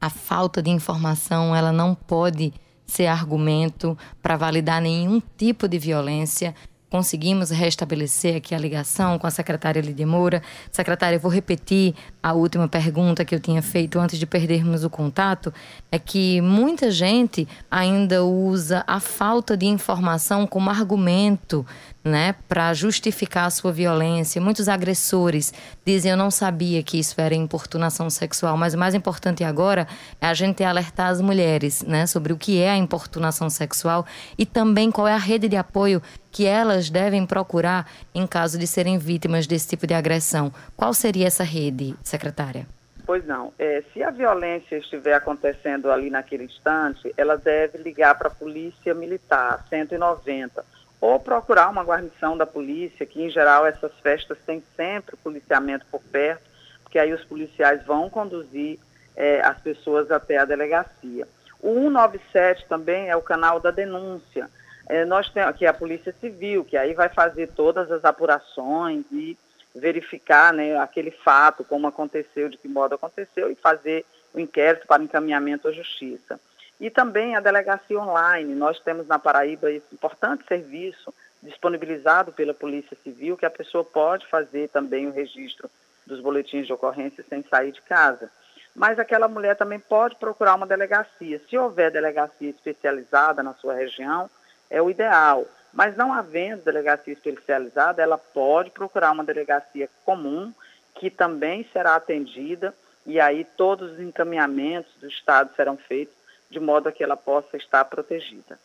a 0.00 0.10
falta 0.10 0.62
de 0.62 0.70
informação 0.70 1.56
ela 1.56 1.72
não 1.72 1.94
pode 1.94 2.52
ser 2.86 3.06
argumento 3.06 3.98
para 4.22 4.36
validar 4.36 4.80
nenhum 4.80 5.20
tipo 5.36 5.66
de 5.66 5.78
violência 5.78 6.54
conseguimos 6.96 7.50
restabelecer 7.50 8.36
aqui 8.36 8.54
a 8.54 8.58
ligação 8.58 9.18
com 9.18 9.26
a 9.26 9.30
secretária 9.30 9.82
Lídia 9.82 10.06
Moura. 10.06 10.42
Secretária, 10.72 11.16
eu 11.16 11.20
vou 11.20 11.30
repetir 11.30 11.94
a 12.22 12.32
última 12.32 12.66
pergunta 12.66 13.22
que 13.22 13.34
eu 13.34 13.38
tinha 13.38 13.60
feito 13.60 13.98
antes 13.98 14.18
de 14.18 14.24
perdermos 14.24 14.82
o 14.82 14.88
contato, 14.88 15.52
é 15.92 15.98
que 15.98 16.40
muita 16.40 16.90
gente 16.90 17.46
ainda 17.70 18.24
usa 18.24 18.82
a 18.86 18.98
falta 18.98 19.54
de 19.58 19.66
informação 19.66 20.46
como 20.46 20.70
argumento 20.70 21.66
né, 22.06 22.36
para 22.48 22.72
justificar 22.72 23.46
a 23.46 23.50
sua 23.50 23.72
violência. 23.72 24.40
Muitos 24.40 24.68
agressores 24.68 25.52
dizem: 25.84 26.12
Eu 26.12 26.16
não 26.16 26.30
sabia 26.30 26.82
que 26.82 26.98
isso 26.98 27.20
era 27.20 27.34
importunação 27.34 28.08
sexual. 28.08 28.56
Mas 28.56 28.74
o 28.74 28.78
mais 28.78 28.94
importante 28.94 29.42
agora 29.42 29.88
é 30.20 30.26
a 30.26 30.32
gente 30.32 30.62
alertar 30.62 31.08
as 31.08 31.20
mulheres 31.20 31.82
né, 31.82 32.06
sobre 32.06 32.32
o 32.32 32.38
que 32.38 32.62
é 32.62 32.70
a 32.70 32.76
importunação 32.76 33.50
sexual 33.50 34.06
e 34.38 34.46
também 34.46 34.90
qual 34.90 35.08
é 35.08 35.12
a 35.12 35.18
rede 35.18 35.48
de 35.48 35.56
apoio 35.56 36.00
que 36.30 36.46
elas 36.46 36.88
devem 36.88 37.26
procurar 37.26 37.90
em 38.14 38.26
caso 38.26 38.58
de 38.58 38.66
serem 38.66 38.98
vítimas 38.98 39.46
desse 39.46 39.68
tipo 39.68 39.86
de 39.86 39.94
agressão. 39.94 40.52
Qual 40.76 40.94
seria 40.94 41.26
essa 41.26 41.42
rede, 41.42 41.96
secretária? 42.04 42.66
Pois 43.04 43.24
não. 43.24 43.52
É, 43.58 43.82
se 43.92 44.02
a 44.02 44.10
violência 44.10 44.76
estiver 44.76 45.14
acontecendo 45.14 45.90
ali 45.90 46.10
naquele 46.10 46.44
instante, 46.44 47.12
ela 47.16 47.36
deve 47.36 47.78
ligar 47.78 48.16
para 48.16 48.28
a 48.28 48.34
Polícia 48.34 48.94
Militar, 48.94 49.64
190 49.70 50.75
ou 51.00 51.20
procurar 51.20 51.68
uma 51.68 51.84
guarnição 51.84 52.36
da 52.36 52.46
polícia, 52.46 53.06
que 53.06 53.22
em 53.22 53.30
geral 53.30 53.66
essas 53.66 53.92
festas 54.00 54.38
têm 54.46 54.62
sempre 54.74 55.16
policiamento 55.16 55.84
por 55.90 56.02
perto, 56.02 56.42
porque 56.82 56.98
aí 56.98 57.12
os 57.12 57.24
policiais 57.24 57.84
vão 57.84 58.08
conduzir 58.08 58.78
é, 59.14 59.40
as 59.40 59.60
pessoas 59.60 60.10
até 60.10 60.38
a 60.38 60.44
delegacia. 60.44 61.26
O 61.60 61.74
197 61.74 62.66
também 62.68 63.08
é 63.08 63.16
o 63.16 63.22
canal 63.22 63.60
da 63.60 63.70
denúncia. 63.70 64.48
É, 64.88 65.04
nós 65.04 65.28
temos 65.30 65.50
aqui 65.50 65.66
a 65.66 65.74
Polícia 65.74 66.14
Civil, 66.20 66.64
que 66.64 66.76
aí 66.76 66.94
vai 66.94 67.08
fazer 67.08 67.48
todas 67.48 67.90
as 67.90 68.04
apurações 68.04 69.04
e 69.10 69.36
verificar 69.74 70.52
né, 70.52 70.76
aquele 70.78 71.10
fato, 71.10 71.64
como 71.64 71.86
aconteceu, 71.86 72.48
de 72.48 72.56
que 72.56 72.68
modo 72.68 72.94
aconteceu, 72.94 73.50
e 73.50 73.54
fazer 73.54 74.04
o 74.32 74.40
inquérito 74.40 74.86
para 74.86 75.02
encaminhamento 75.02 75.68
à 75.68 75.72
justiça. 75.72 76.38
E 76.80 76.90
também 76.90 77.34
a 77.34 77.40
delegacia 77.40 77.98
online. 77.98 78.54
Nós 78.54 78.78
temos 78.80 79.06
na 79.06 79.18
Paraíba 79.18 79.70
esse 79.70 79.86
importante 79.92 80.44
serviço 80.46 81.12
disponibilizado 81.42 82.32
pela 82.32 82.52
Polícia 82.52 82.96
Civil, 83.02 83.36
que 83.36 83.46
a 83.46 83.50
pessoa 83.50 83.84
pode 83.84 84.26
fazer 84.26 84.68
também 84.68 85.06
o 85.06 85.12
registro 85.12 85.70
dos 86.06 86.20
boletins 86.20 86.66
de 86.66 86.72
ocorrência 86.72 87.24
sem 87.28 87.42
sair 87.42 87.72
de 87.72 87.82
casa. 87.82 88.30
Mas 88.74 88.98
aquela 88.98 89.26
mulher 89.26 89.56
também 89.56 89.78
pode 89.78 90.16
procurar 90.16 90.54
uma 90.54 90.66
delegacia. 90.66 91.40
Se 91.48 91.56
houver 91.56 91.90
delegacia 91.90 92.50
especializada 92.50 93.42
na 93.42 93.54
sua 93.54 93.74
região, 93.74 94.28
é 94.68 94.80
o 94.82 94.90
ideal. 94.90 95.46
Mas 95.72 95.96
não 95.96 96.12
havendo 96.12 96.62
delegacia 96.62 97.12
especializada, 97.12 98.02
ela 98.02 98.18
pode 98.18 98.70
procurar 98.70 99.12
uma 99.12 99.24
delegacia 99.24 99.88
comum, 100.04 100.52
que 100.94 101.10
também 101.10 101.66
será 101.72 101.96
atendida, 101.96 102.74
e 103.04 103.20
aí 103.20 103.44
todos 103.44 103.92
os 103.92 104.00
encaminhamentos 104.00 104.92
do 105.00 105.06
Estado 105.06 105.50
serão 105.54 105.76
feitos 105.76 106.15
de 106.50 106.60
modo 106.60 106.88
a 106.88 106.92
que 106.92 107.02
ela 107.02 107.16
possa 107.16 107.56
estar 107.56 107.84
protegida. 107.84 108.58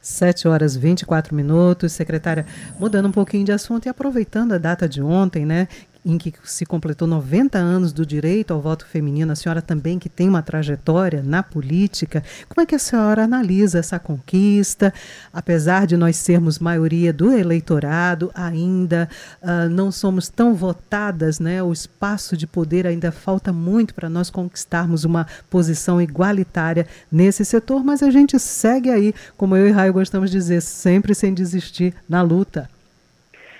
7 0.00 0.46
horas 0.46 0.76
24 0.76 1.34
minutos. 1.34 1.92
Secretária, 1.92 2.46
mudando 2.78 3.08
um 3.08 3.12
pouquinho 3.12 3.44
de 3.44 3.52
assunto 3.52 3.86
e 3.86 3.88
aproveitando 3.88 4.52
a 4.52 4.58
data 4.58 4.88
de 4.88 5.02
ontem, 5.02 5.44
né, 5.44 5.68
em 6.06 6.16
que 6.16 6.32
se 6.44 6.64
completou 6.64 7.08
90 7.08 7.58
anos 7.58 7.92
do 7.92 8.06
direito 8.06 8.54
ao 8.54 8.60
voto 8.60 8.86
feminino, 8.86 9.32
a 9.32 9.34
senhora 9.34 9.60
também 9.60 9.98
que 9.98 10.08
tem 10.08 10.28
uma 10.28 10.40
trajetória 10.40 11.20
na 11.20 11.42
política, 11.42 12.22
como 12.48 12.62
é 12.62 12.66
que 12.66 12.76
a 12.76 12.78
senhora 12.78 13.24
analisa 13.24 13.80
essa 13.80 13.98
conquista? 13.98 14.94
Apesar 15.32 15.84
de 15.84 15.96
nós 15.96 16.14
sermos 16.14 16.60
maioria 16.60 17.12
do 17.12 17.32
eleitorado, 17.32 18.30
ainda 18.32 19.08
uh, 19.42 19.68
não 19.68 19.90
somos 19.90 20.28
tão 20.28 20.54
votadas, 20.54 21.40
né? 21.40 21.60
O 21.60 21.72
espaço 21.72 22.36
de 22.36 22.46
poder 22.46 22.86
ainda 22.86 23.10
falta 23.10 23.52
muito 23.52 23.92
para 23.92 24.08
nós 24.08 24.30
conquistarmos 24.30 25.04
uma 25.04 25.26
posição 25.50 26.00
igualitária 26.00 26.86
nesse 27.10 27.44
setor, 27.44 27.82
mas 27.82 28.00
a 28.00 28.10
gente 28.10 28.38
segue 28.38 28.90
aí, 28.90 29.12
como 29.36 29.56
eu 29.56 29.66
e 29.66 29.72
Raio 29.72 29.92
gostamos 29.92 30.30
de 30.30 30.38
dizer, 30.38 30.62
sempre 30.62 31.16
sem 31.16 31.34
desistir 31.34 31.92
na 32.08 32.22
luta. 32.22 32.75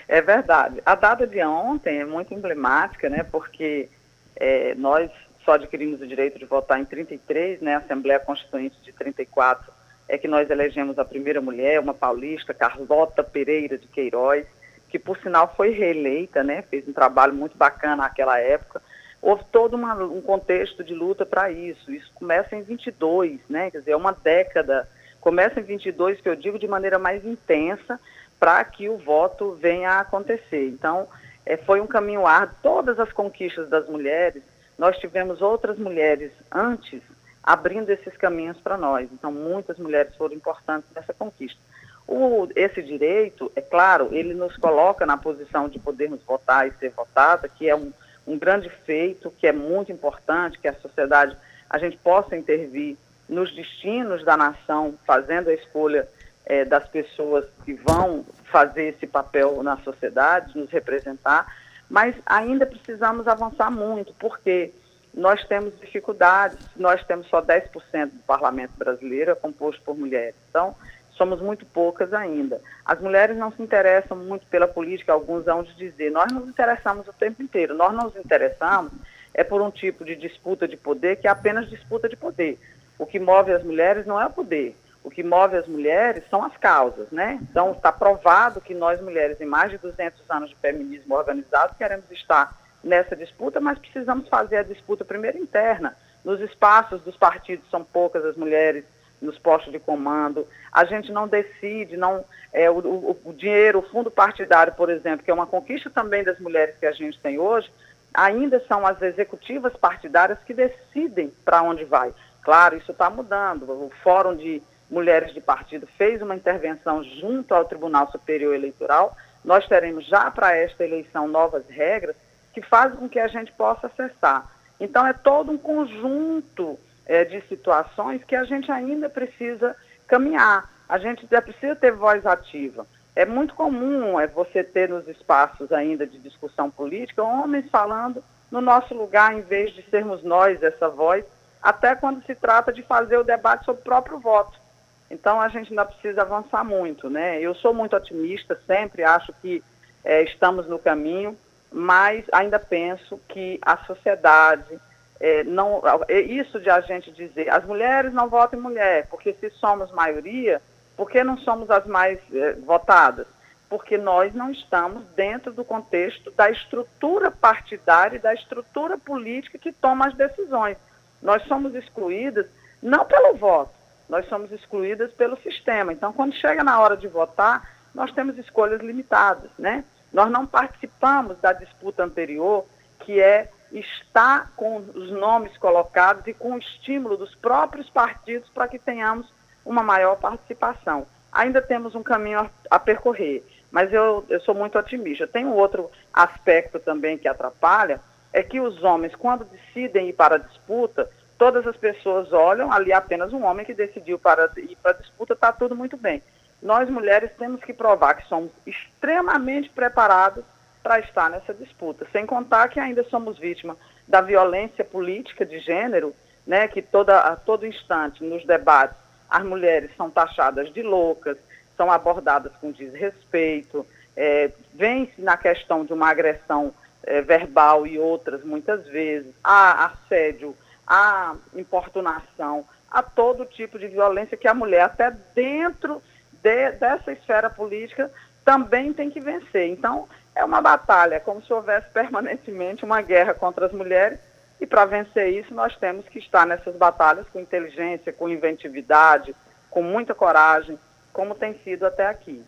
É 0.08 0.20
verdade. 0.20 0.80
A 0.84 0.94
data 0.94 1.26
de 1.26 1.42
ontem 1.42 1.98
é 2.00 2.04
muito 2.04 2.32
emblemática, 2.32 3.08
né? 3.08 3.24
Porque 3.24 3.88
é, 4.36 4.74
nós 4.76 5.10
só 5.44 5.52
adquirimos 5.52 6.00
o 6.00 6.06
direito 6.06 6.38
de 6.38 6.44
votar 6.44 6.80
em 6.80 6.84
33, 6.84 7.60
né? 7.60 7.74
A 7.74 7.78
Assembleia 7.78 8.20
Constituinte 8.20 8.76
de 8.82 8.92
34 8.92 9.72
é 10.08 10.16
que 10.16 10.28
nós 10.28 10.48
elegemos 10.50 10.98
a 10.98 11.04
primeira 11.04 11.40
mulher, 11.40 11.80
uma 11.80 11.94
paulista, 11.94 12.54
Carlota 12.54 13.24
Pereira 13.24 13.76
de 13.76 13.88
Queiroz, 13.88 14.46
que 14.88 14.98
por 14.98 15.18
sinal 15.18 15.52
foi 15.56 15.70
reeleita, 15.70 16.44
né? 16.44 16.62
Fez 16.62 16.86
um 16.86 16.92
trabalho 16.92 17.34
muito 17.34 17.56
bacana 17.56 17.96
naquela 17.96 18.38
época. 18.38 18.80
Houve 19.20 19.44
todo 19.50 19.74
uma, 19.74 19.94
um 19.94 20.20
contexto 20.20 20.84
de 20.84 20.94
luta 20.94 21.26
para 21.26 21.50
isso. 21.50 21.90
Isso 21.90 22.12
começa 22.14 22.54
em 22.54 22.62
22, 22.62 23.40
né? 23.48 23.70
Quer 23.70 23.80
dizer, 23.80 23.90
é 23.92 23.96
uma 23.96 24.12
década. 24.12 24.88
Começa 25.20 25.58
em 25.58 25.64
22, 25.64 26.20
que 26.20 26.28
eu 26.28 26.36
digo 26.36 26.58
de 26.58 26.68
maneira 26.68 26.98
mais 26.98 27.24
intensa, 27.24 27.98
para 28.38 28.62
que 28.64 28.88
o 28.88 28.98
voto 28.98 29.52
venha 29.60 29.92
a 29.92 30.00
acontecer. 30.00 30.68
Então, 30.68 31.08
é, 31.44 31.56
foi 31.56 31.80
um 31.80 31.86
caminho 31.86 32.26
árduo. 32.26 32.56
Todas 32.62 32.98
as 32.98 33.12
conquistas 33.12 33.68
das 33.68 33.88
mulheres, 33.88 34.42
nós 34.78 34.98
tivemos 34.98 35.40
outras 35.40 35.78
mulheres 35.78 36.32
antes 36.52 37.00
abrindo 37.42 37.90
esses 37.90 38.16
caminhos 38.16 38.58
para 38.58 38.76
nós. 38.76 39.08
Então, 39.12 39.30
muitas 39.30 39.78
mulheres 39.78 40.14
foram 40.16 40.34
importantes 40.34 40.88
nessa 40.94 41.14
conquista. 41.14 41.60
O, 42.06 42.48
esse 42.56 42.82
direito, 42.82 43.50
é 43.54 43.60
claro, 43.60 44.08
ele 44.12 44.34
nos 44.34 44.56
coloca 44.56 45.06
na 45.06 45.16
posição 45.16 45.68
de 45.68 45.78
podermos 45.78 46.20
votar 46.24 46.66
e 46.66 46.72
ser 46.72 46.90
votada, 46.90 47.48
que 47.48 47.68
é 47.68 47.74
um, 47.74 47.92
um 48.26 48.36
grande 48.36 48.68
feito, 48.84 49.30
que 49.30 49.46
é 49.46 49.52
muito 49.52 49.92
importante, 49.92 50.58
que 50.58 50.66
a 50.66 50.74
sociedade, 50.74 51.36
a 51.70 51.78
gente 51.78 51.96
possa 51.96 52.36
intervir 52.36 52.96
nos 53.28 53.54
destinos 53.54 54.24
da 54.24 54.36
nação, 54.36 54.94
fazendo 55.04 55.48
a 55.48 55.54
escolha 55.54 56.08
é, 56.46 56.64
das 56.64 56.88
pessoas 56.88 57.44
que 57.64 57.74
vão 57.74 58.24
fazer 58.44 58.94
esse 58.94 59.06
papel 59.06 59.62
na 59.62 59.76
sociedade, 59.78 60.56
nos 60.56 60.70
representar, 60.70 61.46
mas 61.90 62.14
ainda 62.24 62.64
precisamos 62.64 63.28
avançar 63.28 63.70
muito, 63.70 64.14
porque 64.14 64.72
nós 65.12 65.44
temos 65.44 65.78
dificuldades, 65.80 66.58
nós 66.76 67.02
temos 67.04 67.26
só 67.28 67.42
10% 67.42 68.10
do 68.10 68.22
parlamento 68.26 68.72
brasileiro 68.76 69.32
é 69.32 69.34
composto 69.34 69.82
por 69.82 69.96
mulheres. 69.96 70.34
Então, 70.50 70.74
somos 71.12 71.40
muito 71.40 71.64
poucas 71.64 72.12
ainda. 72.12 72.60
As 72.84 73.00
mulheres 73.00 73.36
não 73.36 73.50
se 73.50 73.62
interessam 73.62 74.16
muito 74.16 74.46
pela 74.46 74.68
política, 74.68 75.12
alguns 75.12 75.44
vão 75.44 75.62
dizer, 75.62 76.10
nós 76.10 76.30
nos 76.30 76.48
interessamos 76.48 77.08
o 77.08 77.12
tempo 77.12 77.42
inteiro, 77.42 77.74
nós 77.74 77.92
nos 77.92 78.14
interessamos 78.16 78.92
é 79.32 79.44
por 79.44 79.60
um 79.60 79.70
tipo 79.70 80.04
de 80.04 80.16
disputa 80.16 80.66
de 80.66 80.78
poder 80.78 81.16
que 81.16 81.26
é 81.26 81.30
apenas 81.30 81.68
disputa 81.68 82.08
de 82.08 82.16
poder. 82.16 82.58
O 82.98 83.04
que 83.04 83.18
move 83.18 83.52
as 83.52 83.62
mulheres 83.62 84.06
não 84.06 84.20
é 84.20 84.26
o 84.26 84.30
poder, 84.30 84.74
o 85.06 85.10
que 85.10 85.22
move 85.22 85.56
as 85.56 85.68
mulheres 85.68 86.24
são 86.28 86.42
as 86.42 86.56
causas, 86.56 87.12
né? 87.12 87.38
Então, 87.48 87.70
está 87.70 87.92
provado 87.92 88.60
que 88.60 88.74
nós 88.74 89.00
mulheres, 89.00 89.40
em 89.40 89.46
mais 89.46 89.70
de 89.70 89.78
200 89.78 90.20
anos 90.28 90.50
de 90.50 90.56
feminismo 90.56 91.14
organizado, 91.14 91.76
queremos 91.76 92.10
estar 92.10 92.52
nessa 92.82 93.14
disputa, 93.14 93.60
mas 93.60 93.78
precisamos 93.78 94.28
fazer 94.28 94.56
a 94.56 94.62
disputa 94.64 95.04
primeiro 95.04 95.38
interna. 95.38 95.96
Nos 96.24 96.40
espaços 96.40 97.00
dos 97.02 97.16
partidos 97.16 97.70
são 97.70 97.84
poucas 97.84 98.24
as 98.24 98.36
mulheres 98.36 98.84
nos 99.22 99.38
postos 99.38 99.72
de 99.72 99.78
comando. 99.78 100.44
A 100.72 100.84
gente 100.84 101.12
não 101.12 101.28
decide, 101.28 101.96
não 101.96 102.24
é, 102.52 102.68
o, 102.68 102.78
o, 102.78 103.20
o 103.26 103.32
dinheiro, 103.32 103.78
o 103.78 103.88
fundo 103.88 104.10
partidário, 104.10 104.74
por 104.74 104.90
exemplo, 104.90 105.24
que 105.24 105.30
é 105.30 105.34
uma 105.34 105.46
conquista 105.46 105.88
também 105.88 106.24
das 106.24 106.40
mulheres 106.40 106.74
que 106.80 106.86
a 106.86 106.90
gente 106.90 107.16
tem 107.20 107.38
hoje, 107.38 107.70
ainda 108.12 108.60
são 108.66 108.84
as 108.84 109.00
executivas 109.00 109.72
partidárias 109.74 110.40
que 110.44 110.52
decidem 110.52 111.32
para 111.44 111.62
onde 111.62 111.84
vai. 111.84 112.12
Claro, 112.42 112.76
isso 112.76 112.90
está 112.90 113.08
mudando. 113.08 113.70
O 113.70 113.92
Fórum 114.02 114.34
de 114.34 114.60
Mulheres 114.90 115.34
de 115.34 115.40
Partido 115.40 115.86
fez 115.98 116.22
uma 116.22 116.34
intervenção 116.34 117.02
junto 117.02 117.54
ao 117.54 117.64
Tribunal 117.64 118.10
Superior 118.10 118.54
Eleitoral. 118.54 119.16
Nós 119.44 119.66
teremos 119.66 120.06
já 120.06 120.30
para 120.30 120.54
esta 120.56 120.84
eleição 120.84 121.26
novas 121.26 121.68
regras 121.68 122.14
que 122.52 122.62
fazem 122.62 122.96
com 122.96 123.08
que 123.08 123.18
a 123.18 123.28
gente 123.28 123.52
possa 123.52 123.88
acessar. 123.88 124.50
Então, 124.78 125.06
é 125.06 125.12
todo 125.12 125.50
um 125.50 125.58
conjunto 125.58 126.78
é, 127.04 127.24
de 127.24 127.40
situações 127.42 128.22
que 128.24 128.36
a 128.36 128.44
gente 128.44 128.70
ainda 128.70 129.08
precisa 129.08 129.76
caminhar. 130.06 130.70
A 130.88 130.98
gente 130.98 131.26
precisa 131.26 131.74
ter 131.74 131.92
voz 131.92 132.24
ativa. 132.24 132.86
É 133.14 133.24
muito 133.24 133.54
comum 133.54 134.20
é, 134.20 134.26
você 134.26 134.62
ter 134.62 134.88
nos 134.88 135.08
espaços 135.08 135.72
ainda 135.72 136.06
de 136.06 136.18
discussão 136.18 136.70
política 136.70 137.22
homens 137.22 137.68
falando 137.70 138.22
no 138.50 138.60
nosso 138.60 138.94
lugar, 138.94 139.34
em 139.34 139.40
vez 139.40 139.72
de 139.72 139.82
sermos 139.90 140.22
nós 140.22 140.62
essa 140.62 140.88
voz, 140.88 141.24
até 141.62 141.94
quando 141.94 142.24
se 142.24 142.34
trata 142.34 142.72
de 142.72 142.82
fazer 142.82 143.16
o 143.16 143.24
debate 143.24 143.64
sobre 143.64 143.80
o 143.80 143.84
próprio 143.84 144.18
voto. 144.18 144.65
Então 145.10 145.40
a 145.40 145.48
gente 145.48 145.70
ainda 145.70 145.84
precisa 145.84 146.22
avançar 146.22 146.64
muito, 146.64 147.08
né? 147.08 147.40
Eu 147.40 147.54
sou 147.54 147.72
muito 147.72 147.94
otimista, 147.94 148.58
sempre 148.66 149.04
acho 149.04 149.32
que 149.40 149.62
é, 150.04 150.22
estamos 150.22 150.66
no 150.66 150.78
caminho, 150.78 151.36
mas 151.70 152.24
ainda 152.32 152.58
penso 152.58 153.20
que 153.28 153.58
a 153.62 153.76
sociedade 153.78 154.78
é, 155.20 155.44
não, 155.44 155.82
é 156.08 156.20
isso 156.20 156.60
de 156.60 156.68
a 156.68 156.80
gente 156.80 157.10
dizer, 157.10 157.48
as 157.48 157.64
mulheres 157.64 158.12
não 158.12 158.28
votam 158.28 158.58
em 158.58 158.62
mulher, 158.62 159.06
porque 159.08 159.32
se 159.32 159.50
somos 159.50 159.90
maioria, 159.92 160.60
por 160.96 161.10
que 161.10 161.22
não 161.22 161.38
somos 161.38 161.70
as 161.70 161.86
mais 161.86 162.18
é, 162.32 162.52
votadas? 162.54 163.26
Porque 163.68 163.98
nós 163.98 164.34
não 164.34 164.50
estamos 164.50 165.04
dentro 165.16 165.52
do 165.52 165.64
contexto 165.64 166.30
da 166.32 166.50
estrutura 166.50 167.30
partidária 167.30 168.16
e 168.16 168.20
da 168.20 168.32
estrutura 168.32 168.96
política 168.96 169.58
que 169.58 169.72
toma 169.72 170.06
as 170.06 170.14
decisões. 170.14 170.76
Nós 171.20 171.42
somos 171.44 171.74
excluídas 171.74 172.46
não 172.82 173.04
pelo 173.04 173.34
voto, 173.34 173.72
nós 174.08 174.28
somos 174.28 174.50
excluídas 174.52 175.12
pelo 175.12 175.36
sistema. 175.38 175.92
Então, 175.92 176.12
quando 176.12 176.34
chega 176.34 176.62
na 176.62 176.80
hora 176.80 176.96
de 176.96 177.08
votar, 177.08 177.68
nós 177.94 178.12
temos 178.12 178.38
escolhas 178.38 178.80
limitadas, 178.80 179.50
né? 179.58 179.84
Nós 180.12 180.30
não 180.30 180.46
participamos 180.46 181.40
da 181.40 181.52
disputa 181.52 182.04
anterior, 182.04 182.64
que 183.00 183.20
é 183.20 183.48
estar 183.72 184.52
com 184.54 184.76
os 184.76 185.10
nomes 185.10 185.56
colocados 185.58 186.26
e 186.26 186.32
com 186.32 186.52
o 186.52 186.58
estímulo 186.58 187.16
dos 187.16 187.34
próprios 187.34 187.90
partidos 187.90 188.48
para 188.50 188.68
que 188.68 188.78
tenhamos 188.78 189.26
uma 189.64 189.82
maior 189.82 190.16
participação. 190.16 191.06
Ainda 191.32 191.60
temos 191.60 191.94
um 191.94 192.02
caminho 192.02 192.40
a, 192.40 192.50
a 192.70 192.78
percorrer, 192.78 193.44
mas 193.70 193.92
eu, 193.92 194.24
eu 194.28 194.40
sou 194.40 194.54
muito 194.54 194.78
otimista. 194.78 195.26
Tem 195.26 195.44
um 195.44 195.54
outro 195.54 195.90
aspecto 196.12 196.78
também 196.78 197.18
que 197.18 197.28
atrapalha, 197.28 198.00
é 198.32 198.42
que 198.42 198.60
os 198.60 198.82
homens, 198.84 199.14
quando 199.14 199.44
decidem 199.44 200.08
ir 200.08 200.12
para 200.12 200.36
a 200.36 200.38
disputa, 200.38 201.10
todas 201.38 201.66
as 201.66 201.76
pessoas 201.76 202.32
olham 202.32 202.72
ali 202.72 202.92
apenas 202.92 203.32
um 203.32 203.44
homem 203.44 203.64
que 203.64 203.74
decidiu 203.74 204.18
para 204.18 204.50
ir 204.56 204.76
para 204.82 204.92
a 204.92 204.94
disputa, 204.94 205.34
está 205.34 205.52
tudo 205.52 205.74
muito 205.76 205.96
bem. 205.96 206.22
Nós, 206.62 206.88
mulheres, 206.88 207.30
temos 207.38 207.62
que 207.62 207.72
provar 207.72 208.14
que 208.14 208.28
somos 208.28 208.50
extremamente 208.66 209.68
preparadas 209.68 210.44
para 210.82 211.00
estar 211.00 211.28
nessa 211.28 211.52
disputa, 211.52 212.06
sem 212.12 212.24
contar 212.24 212.68
que 212.68 212.80
ainda 212.80 213.04
somos 213.04 213.38
vítimas 213.38 213.76
da 214.06 214.20
violência 214.20 214.84
política 214.84 215.44
de 215.44 215.58
gênero, 215.58 216.14
né, 216.46 216.68
que 216.68 216.80
toda, 216.80 217.18
a 217.18 217.36
todo 217.36 217.66
instante, 217.66 218.22
nos 218.22 218.44
debates, 218.46 218.96
as 219.28 219.44
mulheres 219.44 219.90
são 219.96 220.08
taxadas 220.08 220.72
de 220.72 220.82
loucas, 220.82 221.36
são 221.76 221.90
abordadas 221.90 222.52
com 222.60 222.70
desrespeito, 222.70 223.84
é, 224.16 224.50
vem-se 224.72 225.20
na 225.20 225.36
questão 225.36 225.84
de 225.84 225.92
uma 225.92 226.08
agressão 226.08 226.72
é, 227.02 227.20
verbal 227.20 227.86
e 227.86 227.98
outras 227.98 228.44
muitas 228.44 228.86
vezes, 228.86 229.34
há 229.42 229.86
assédio 229.86 230.56
a 230.86 231.34
importunação, 231.54 232.64
a 232.90 233.02
todo 233.02 233.44
tipo 233.44 233.78
de 233.78 233.88
violência 233.88 234.36
que 234.36 234.46
a 234.46 234.54
mulher, 234.54 234.82
até 234.82 235.10
dentro 235.34 236.00
de, 236.42 236.70
dessa 236.72 237.12
esfera 237.12 237.50
política, 237.50 238.10
também 238.44 238.92
tem 238.92 239.10
que 239.10 239.20
vencer. 239.20 239.68
Então, 239.68 240.08
é 240.34 240.44
uma 240.44 240.60
batalha, 240.60 241.18
como 241.18 241.42
se 241.42 241.52
houvesse 241.52 241.88
permanentemente 241.90 242.84
uma 242.84 243.02
guerra 243.02 243.34
contra 243.34 243.66
as 243.66 243.72
mulheres, 243.72 244.18
e 244.60 244.66
para 244.66 244.84
vencer 244.84 245.32
isso, 245.32 245.52
nós 245.52 245.76
temos 245.76 246.08
que 246.08 246.18
estar 246.18 246.46
nessas 246.46 246.76
batalhas 246.76 247.26
com 247.28 247.40
inteligência, 247.40 248.12
com 248.12 248.28
inventividade, 248.28 249.34
com 249.70 249.82
muita 249.82 250.14
coragem, 250.14 250.78
como 251.12 251.34
tem 251.34 251.54
sido 251.58 251.84
até 251.84 252.06
aqui. 252.06 252.42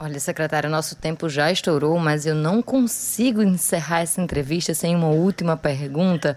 Olha, 0.00 0.20
secretária, 0.20 0.70
nosso 0.70 0.94
tempo 0.94 1.28
já 1.28 1.50
estourou, 1.50 1.98
mas 1.98 2.24
eu 2.24 2.32
não 2.32 2.62
consigo 2.62 3.42
encerrar 3.42 4.02
essa 4.02 4.20
entrevista 4.20 4.72
sem 4.72 4.94
uma 4.94 5.08
última 5.08 5.56
pergunta 5.56 6.36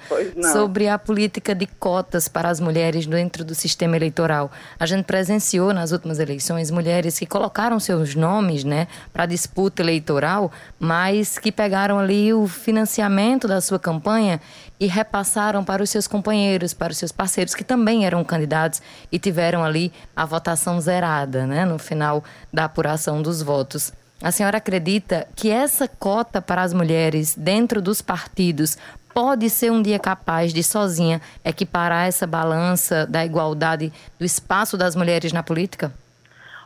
sobre 0.52 0.88
a 0.88 0.97
política 0.97 1.54
de 1.54 1.67
cotas 1.67 2.28
para 2.28 2.50
as 2.50 2.60
mulheres 2.60 3.06
dentro 3.06 3.43
do 3.45 3.54
sistema 3.54 3.95
eleitoral. 3.95 4.52
A 4.80 4.88
gente 4.88 5.06
presenciou 5.06 5.76
nas 5.76 5.91
últimas 5.91 6.17
eleições 6.17 6.71
mulheres 6.71 7.19
que 7.19 7.28
colocaram 7.28 7.80
seus 7.80 8.15
nomes 8.15 8.63
né, 8.63 8.88
para 9.13 9.28
disputa 9.28 9.84
eleitoral, 9.84 10.52
mas 10.80 11.38
que 11.38 11.52
pegaram 11.52 12.00
ali 12.00 12.34
o 12.34 12.47
financiamento 12.47 13.47
da 13.47 13.62
sua 13.62 13.78
campanha 13.78 14.41
e 14.82 14.88
repassaram 14.88 15.63
para 15.63 15.84
os 15.84 15.91
seus 15.91 16.08
companheiros, 16.08 16.74
para 16.74 16.91
os 16.91 16.98
seus 16.98 17.12
parceiros 17.12 17.54
que 17.54 17.63
também 17.63 18.04
eram 18.04 18.24
candidatos 18.24 18.82
e 19.12 19.20
tiveram 19.20 19.63
ali 19.63 19.94
a 20.15 20.26
votação 20.26 20.82
zerada, 20.82 21.46
né, 21.46 21.63
no 21.65 21.78
final 21.78 22.24
da 22.52 22.65
apuração 22.65 23.22
dos 23.22 23.44
votos. 23.44 23.94
A 24.24 24.32
senhora 24.32 24.58
acredita 24.58 25.28
que 25.36 25.52
essa 25.52 25.88
cota 25.88 26.41
para 26.41 26.63
as 26.63 26.74
mulheres 26.74 27.36
dentro 27.36 27.80
dos 27.80 28.02
partidos 28.02 28.76
pode 29.13 29.52
ser 29.52 29.72
um 29.72 29.84
dia 29.84 30.00
capaz 30.00 30.52
de 30.52 30.63
sozinha 30.63 31.22
equiparar 31.46 32.08
essa 32.08 32.26
balança 32.26 33.06
da 33.06 33.24
igualdade 33.24 33.94
do 34.17 34.26
espaço 34.26 34.78
das 34.78 34.96
mulheres 34.96 35.32
na 35.32 35.44
política? 35.44 35.91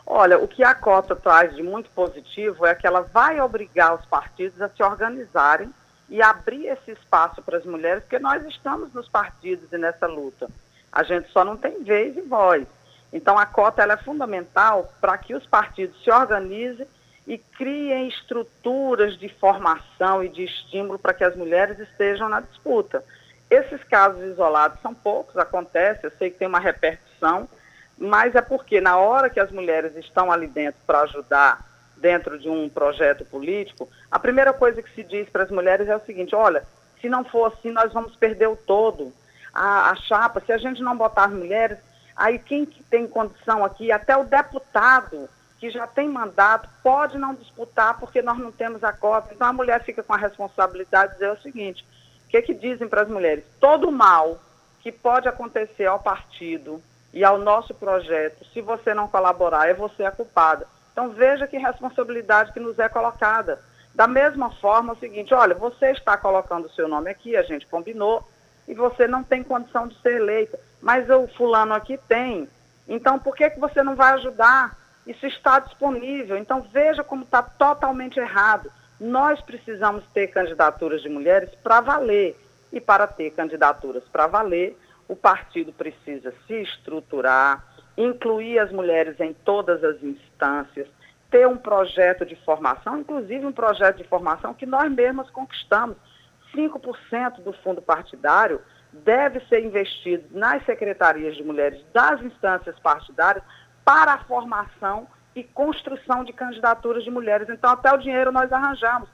Olha, 0.07 0.39
o 0.39 0.47
que 0.47 0.63
a 0.63 0.73
cota 0.73 1.17
traz 1.17 1.53
de 1.53 1.63
muito 1.63 1.89
positivo 1.89 2.65
é 2.65 2.73
que 2.75 2.87
ela 2.87 3.01
vai 3.01 3.41
obrigar 3.41 3.95
os 3.95 4.05
partidos 4.05 4.61
a 4.61 4.69
se 4.69 4.81
organizarem 4.81 5.69
e 6.09 6.21
abrir 6.21 6.67
esse 6.67 6.91
espaço 6.91 7.41
para 7.41 7.57
as 7.57 7.65
mulheres, 7.65 8.03
porque 8.03 8.19
nós 8.19 8.45
estamos 8.45 8.93
nos 8.93 9.09
partidos 9.09 9.71
e 9.71 9.77
nessa 9.77 10.07
luta. 10.07 10.47
A 10.91 11.03
gente 11.03 11.29
só 11.31 11.43
não 11.43 11.57
tem 11.57 11.83
vez 11.83 12.15
e 12.15 12.21
voz. 12.21 12.65
Então, 13.11 13.37
a 13.37 13.45
cota 13.45 13.81
ela 13.81 13.93
é 13.93 13.97
fundamental 13.97 14.91
para 14.99 15.17
que 15.17 15.33
os 15.33 15.45
partidos 15.45 16.01
se 16.03 16.11
organizem 16.11 16.87
e 17.27 17.37
criem 17.37 18.07
estruturas 18.07 19.17
de 19.17 19.29
formação 19.29 20.23
e 20.23 20.29
de 20.29 20.43
estímulo 20.43 20.99
para 20.99 21.13
que 21.13 21.23
as 21.23 21.35
mulheres 21.35 21.79
estejam 21.79 22.29
na 22.29 22.39
disputa. 22.39 23.03
Esses 23.49 23.83
casos 23.83 24.21
isolados 24.23 24.79
são 24.81 24.93
poucos, 24.93 25.37
acontece, 25.37 26.05
eu 26.05 26.11
sei 26.17 26.29
que 26.29 26.37
tem 26.37 26.47
uma 26.47 26.59
repercussão, 26.59 27.47
mas 27.97 28.35
é 28.35 28.41
porque 28.41 28.81
na 28.81 28.97
hora 28.97 29.29
que 29.29 29.39
as 29.39 29.51
mulheres 29.51 29.95
estão 29.95 30.31
ali 30.31 30.47
dentro 30.47 30.79
para 30.85 31.01
ajudar 31.01 31.63
dentro 31.97 32.37
de 32.37 32.49
um 32.49 32.69
projeto 32.69 33.25
político, 33.25 33.89
a 34.09 34.19
primeira 34.19 34.53
coisa 34.53 34.81
que 34.81 34.93
se 34.93 35.03
diz 35.03 35.29
para 35.29 35.43
as 35.43 35.51
mulheres 35.51 35.87
é 35.87 35.95
o 35.95 36.05
seguinte: 36.05 36.35
olha, 36.35 36.63
se 37.01 37.09
não 37.09 37.23
for 37.23 37.45
assim, 37.45 37.71
nós 37.71 37.91
vamos 37.93 38.15
perder 38.15 38.47
o 38.47 38.55
todo. 38.55 39.13
A, 39.53 39.91
a 39.91 39.95
chapa, 39.95 40.41
se 40.41 40.51
a 40.51 40.57
gente 40.57 40.81
não 40.81 40.97
botar 40.97 41.25
as 41.25 41.33
mulheres, 41.33 41.77
aí 42.15 42.37
quem 42.37 42.65
que 42.65 42.83
tem 42.83 43.07
condição 43.07 43.63
aqui, 43.63 43.91
até 43.91 44.15
o 44.17 44.25
deputado 44.25 45.29
que 45.59 45.69
já 45.69 45.87
tem 45.87 46.09
mandato, 46.09 46.69
pode 46.83 47.17
não 47.17 47.33
disputar 47.33 47.97
porque 47.99 48.21
nós 48.21 48.37
não 48.37 48.51
temos 48.51 48.83
a 48.83 48.91
cota. 48.91 49.33
Então 49.33 49.47
a 49.47 49.53
mulher 49.53 49.83
fica 49.83 50.03
com 50.03 50.13
a 50.13 50.17
responsabilidade 50.17 51.13
de 51.13 51.19
dizer 51.19 51.31
o 51.31 51.41
seguinte: 51.41 51.85
o 52.25 52.29
que, 52.29 52.41
que 52.41 52.53
dizem 52.53 52.87
para 52.87 53.01
as 53.01 53.07
mulheres? 53.07 53.45
Todo 53.59 53.91
mal 53.91 54.39
que 54.81 54.91
pode 54.91 55.27
acontecer 55.27 55.85
ao 55.85 55.99
partido 55.99 56.81
e 57.13 57.23
ao 57.23 57.37
nosso 57.37 57.73
projeto, 57.73 58.45
se 58.53 58.61
você 58.61 58.93
não 58.93 59.07
colaborar, 59.07 59.69
é 59.69 59.73
você 59.73 60.03
a 60.03 60.11
culpada. 60.11 60.67
Então 60.95 61.09
veja 61.09 61.45
que 61.45 61.57
responsabilidade 61.57 62.53
que 62.53 62.59
nos 62.61 62.79
é 62.79 62.87
colocada. 62.87 63.59
Da 63.93 64.07
mesma 64.07 64.49
forma, 64.49 64.93
é 64.93 64.95
o 64.95 64.99
seguinte, 64.99 65.33
olha, 65.33 65.53
você 65.53 65.91
está 65.91 66.15
colocando 66.15 66.67
o 66.67 66.69
seu 66.69 66.87
nome 66.87 67.11
aqui, 67.11 67.35
a 67.35 67.43
gente 67.43 67.67
combinou, 67.67 68.25
e 68.65 68.73
você 68.73 69.05
não 69.05 69.21
tem 69.21 69.43
condição 69.43 69.89
de 69.89 70.01
ser 70.01 70.15
eleita, 70.21 70.57
mas 70.81 71.09
o 71.09 71.27
fulano 71.35 71.73
aqui 71.73 71.99
tem. 72.07 72.47
Então, 72.87 73.19
por 73.19 73.35
que, 73.35 73.49
que 73.49 73.59
você 73.59 73.83
não 73.83 73.93
vai 73.93 74.13
ajudar? 74.13 74.77
Isso 75.05 75.25
está 75.25 75.59
disponível. 75.59 76.37
Então, 76.37 76.61
veja 76.71 77.03
como 77.03 77.23
está 77.23 77.43
totalmente 77.43 78.17
errado. 78.17 78.71
Nós 78.97 79.41
precisamos 79.41 80.05
ter 80.13 80.27
candidaturas 80.27 81.01
de 81.01 81.09
mulheres 81.09 81.49
para 81.61 81.81
valer. 81.81 82.39
E 82.71 82.79
para 82.79 83.05
ter 83.05 83.31
candidaturas 83.31 84.03
para 84.05 84.27
valer, 84.27 84.77
o 85.09 85.15
partido 85.15 85.73
precisa 85.73 86.33
se 86.47 86.53
estruturar, 86.53 87.61
incluir 87.97 88.59
as 88.59 88.71
mulheres 88.71 89.19
em 89.19 89.33
todas 89.33 89.83
as 89.83 90.01
instâncias, 90.03 90.87
ter 91.29 91.47
um 91.47 91.57
projeto 91.57 92.25
de 92.25 92.35
formação, 92.37 92.99
inclusive 92.99 93.45
um 93.45 93.51
projeto 93.51 93.97
de 93.97 94.03
formação 94.05 94.53
que 94.53 94.65
nós 94.65 94.91
mesmas 94.91 95.29
conquistamos. 95.29 95.97
5% 96.55 97.41
do 97.41 97.51
fundo 97.51 97.81
partidário 97.81 98.61
deve 98.93 99.41
ser 99.47 99.63
investido 99.65 100.25
nas 100.31 100.63
secretarias 100.65 101.35
de 101.35 101.43
mulheres 101.43 101.83
das 101.93 102.21
instâncias 102.21 102.79
partidárias 102.79 103.43
para 103.83 104.13
a 104.13 104.17
formação 104.19 105.07
e 105.35 105.43
construção 105.43 106.23
de 106.23 106.31
candidaturas 106.31 107.03
de 107.03 107.11
mulheres. 107.11 107.49
Então, 107.49 107.71
até 107.71 107.93
o 107.93 107.97
dinheiro 107.97 108.31
nós 108.31 108.51
arranjamos. 108.53 109.09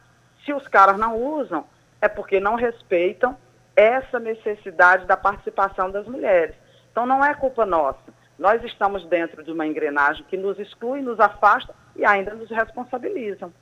Se 0.45 0.53
os 0.53 0.67
caras 0.67 0.97
não 0.97 1.17
usam, 1.17 1.65
é 1.99 2.07
porque 2.07 2.39
não 2.39 2.55
respeitam 2.55 3.35
essa 3.75 4.19
necessidade 4.19 5.05
da 5.05 5.15
participação 5.15 5.89
das 5.89 6.05
mulheres. 6.07 6.55
Então 6.91 7.05
não 7.05 7.23
é 7.23 7.33
culpa 7.33 7.65
nossa. 7.65 8.20
Nós 8.41 8.63
estamos 8.63 9.05
dentro 9.05 9.43
de 9.43 9.51
uma 9.51 9.67
engrenagem 9.67 10.25
que 10.27 10.35
nos 10.35 10.57
exclui, 10.57 10.99
nos 11.03 11.19
afasta 11.19 11.75
e 11.95 12.03
ainda 12.03 12.33
nos 12.33 12.49
responsabilizam. 12.49 13.53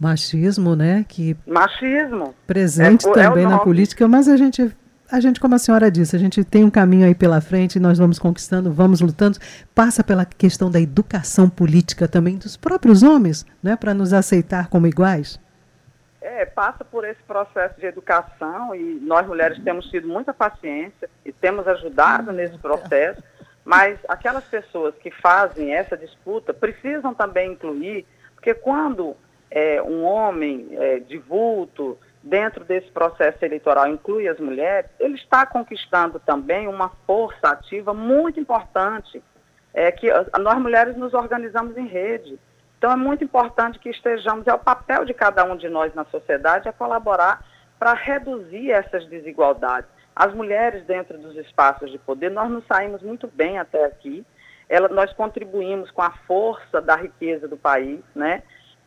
Machismo, 0.00 0.74
né? 0.74 1.04
Que 1.06 1.36
Machismo. 1.46 2.34
Presente 2.46 3.06
é, 3.06 3.10
é 3.10 3.12
também 3.12 3.44
é 3.44 3.46
na 3.46 3.58
política, 3.58 4.08
mas 4.08 4.28
a 4.28 4.38
gente 4.38 4.74
a 5.12 5.20
gente, 5.20 5.38
como 5.38 5.54
a 5.54 5.58
senhora 5.58 5.90
disse, 5.90 6.16
a 6.16 6.18
gente 6.18 6.42
tem 6.42 6.64
um 6.64 6.70
caminho 6.70 7.06
aí 7.06 7.14
pela 7.14 7.38
frente, 7.38 7.78
nós 7.78 7.98
vamos 7.98 8.18
conquistando, 8.18 8.72
vamos 8.72 9.02
lutando. 9.02 9.38
Passa 9.74 10.02
pela 10.02 10.24
questão 10.24 10.70
da 10.70 10.80
educação 10.80 11.50
política 11.50 12.08
também 12.08 12.38
dos 12.38 12.56
próprios 12.56 13.02
homens, 13.02 13.44
né, 13.62 13.76
para 13.76 13.92
nos 13.92 14.14
aceitar 14.14 14.68
como 14.68 14.86
iguais. 14.86 15.38
É, 16.22 16.46
passa 16.46 16.82
por 16.82 17.04
esse 17.04 17.22
processo 17.24 17.78
de 17.78 17.84
educação 17.84 18.74
e 18.74 18.98
nós 19.02 19.26
mulheres 19.26 19.62
temos 19.62 19.90
tido 19.90 20.08
muita 20.08 20.32
paciência 20.32 21.08
e 21.22 21.30
temos 21.30 21.68
ajudado 21.68 22.32
nesse 22.32 22.56
processo, 22.56 23.22
mas 23.64 23.98
aquelas 24.08 24.44
pessoas 24.44 24.94
que 24.96 25.10
fazem 25.10 25.74
essa 25.74 25.96
disputa 25.96 26.52
precisam 26.52 27.14
também 27.14 27.52
incluir, 27.52 28.06
porque 28.34 28.52
quando 28.52 29.16
é, 29.50 29.80
um 29.82 30.04
homem 30.04 30.68
é, 30.72 30.98
de 30.98 31.16
vulto, 31.16 31.98
dentro 32.24 32.64
desse 32.64 32.90
processo 32.90 33.44
eleitoral 33.44 33.86
inclui 33.86 34.26
as 34.26 34.40
mulheres, 34.40 34.90
ele 34.98 35.14
está 35.14 35.44
conquistando 35.44 36.18
também 36.18 36.66
uma 36.66 36.90
força 37.06 37.48
ativa 37.48 37.92
muito 37.92 38.40
importante, 38.40 39.22
é 39.74 39.90
que 39.92 40.08
nós 40.40 40.58
mulheres 40.58 40.96
nos 40.96 41.12
organizamos 41.12 41.76
em 41.76 41.86
rede. 41.86 42.38
Então 42.78 42.90
é 42.90 42.96
muito 42.96 43.24
importante 43.24 43.78
que 43.78 43.90
estejamos, 43.90 44.46
é 44.46 44.54
o 44.54 44.58
papel 44.58 45.04
de 45.04 45.12
cada 45.12 45.44
um 45.44 45.56
de 45.56 45.68
nós 45.68 45.94
na 45.94 46.04
sociedade 46.06 46.68
é 46.68 46.72
colaborar 46.72 47.44
para 47.78 47.92
reduzir 47.92 48.70
essas 48.70 49.06
desigualdades. 49.06 49.90
As 50.14 50.32
mulheres 50.32 50.84
dentro 50.84 51.18
dos 51.18 51.36
espaços 51.36 51.90
de 51.90 51.98
poder, 51.98 52.30
nós 52.30 52.48
nos 52.50 52.64
saímos 52.66 53.02
muito 53.02 53.26
bem 53.26 53.58
até 53.58 53.84
aqui. 53.84 54.24
Ela, 54.68 54.88
nós 54.88 55.12
contribuímos 55.12 55.90
com 55.90 56.02
a 56.02 56.10
força 56.26 56.80
da 56.80 56.96
riqueza 56.96 57.48
do 57.48 57.56
país, 57.56 58.00
né? 58.14 58.42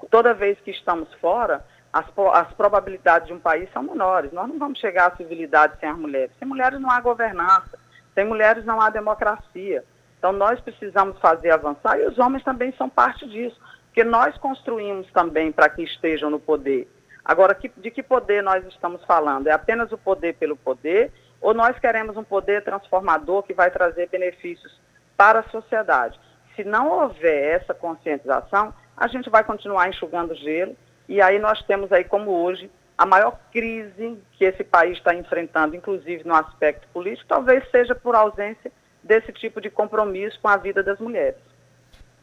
Toda 0.09 0.33
vez 0.33 0.59
que 0.61 0.71
estamos 0.71 1.13
fora, 1.15 1.65
as, 1.91 2.05
as 2.33 2.53
probabilidades 2.53 3.27
de 3.27 3.33
um 3.33 3.39
país 3.39 3.69
são 3.73 3.83
menores. 3.83 4.31
Nós 4.31 4.47
não 4.47 4.57
vamos 4.57 4.79
chegar 4.79 5.11
à 5.11 5.15
civilidade 5.15 5.77
sem 5.79 5.89
as 5.89 5.97
mulheres. 5.97 6.31
Sem 6.39 6.47
mulheres 6.47 6.79
não 6.79 6.89
há 6.89 7.01
governança, 7.01 7.77
sem 8.13 8.25
mulheres 8.25 8.63
não 8.65 8.79
há 8.79 8.89
democracia. 8.89 9.83
Então 10.17 10.31
nós 10.31 10.59
precisamos 10.61 11.19
fazer 11.19 11.51
avançar 11.51 11.99
e 11.99 12.05
os 12.05 12.17
homens 12.17 12.43
também 12.43 12.73
são 12.77 12.89
parte 12.89 13.27
disso, 13.27 13.59
porque 13.87 14.03
nós 14.03 14.37
construímos 14.37 15.11
também 15.11 15.51
para 15.51 15.69
que 15.69 15.83
estejam 15.83 16.29
no 16.29 16.39
poder. 16.39 16.87
Agora, 17.27 17.53
que, 17.53 17.67
de 17.75 17.91
que 17.91 18.01
poder 18.01 18.41
nós 18.41 18.65
estamos 18.67 19.03
falando? 19.03 19.47
É 19.47 19.51
apenas 19.51 19.91
o 19.91 19.97
poder 19.97 20.35
pelo 20.35 20.55
poder 20.55 21.11
ou 21.41 21.53
nós 21.53 21.77
queremos 21.77 22.15
um 22.15 22.23
poder 22.23 22.63
transformador 22.63 23.43
que 23.43 23.53
vai 23.53 23.69
trazer 23.69 24.07
benefícios 24.07 24.79
para 25.17 25.41
a 25.41 25.49
sociedade? 25.49 26.17
Se 26.55 26.63
não 26.63 26.89
houver 26.89 27.59
essa 27.59 27.73
conscientização, 27.73 28.73
a 28.95 29.07
gente 29.07 29.29
vai 29.29 29.43
continuar 29.43 29.89
enxugando 29.89 30.33
gelo 30.35 30.73
e 31.09 31.21
aí 31.21 31.37
nós 31.37 31.61
temos 31.63 31.91
aí, 31.91 32.05
como 32.05 32.31
hoje, 32.31 32.71
a 32.97 33.05
maior 33.05 33.37
crise 33.51 34.17
que 34.31 34.45
esse 34.45 34.63
país 34.63 34.97
está 34.97 35.13
enfrentando, 35.13 35.75
inclusive 35.75 36.23
no 36.25 36.33
aspecto 36.33 36.87
político, 36.93 37.27
talvez 37.27 37.69
seja 37.69 37.93
por 37.93 38.15
ausência 38.15 38.71
desse 39.03 39.33
tipo 39.33 39.59
de 39.59 39.69
compromisso 39.69 40.39
com 40.41 40.47
a 40.47 40.55
vida 40.55 40.81
das 40.81 40.97
mulheres. 40.97 41.37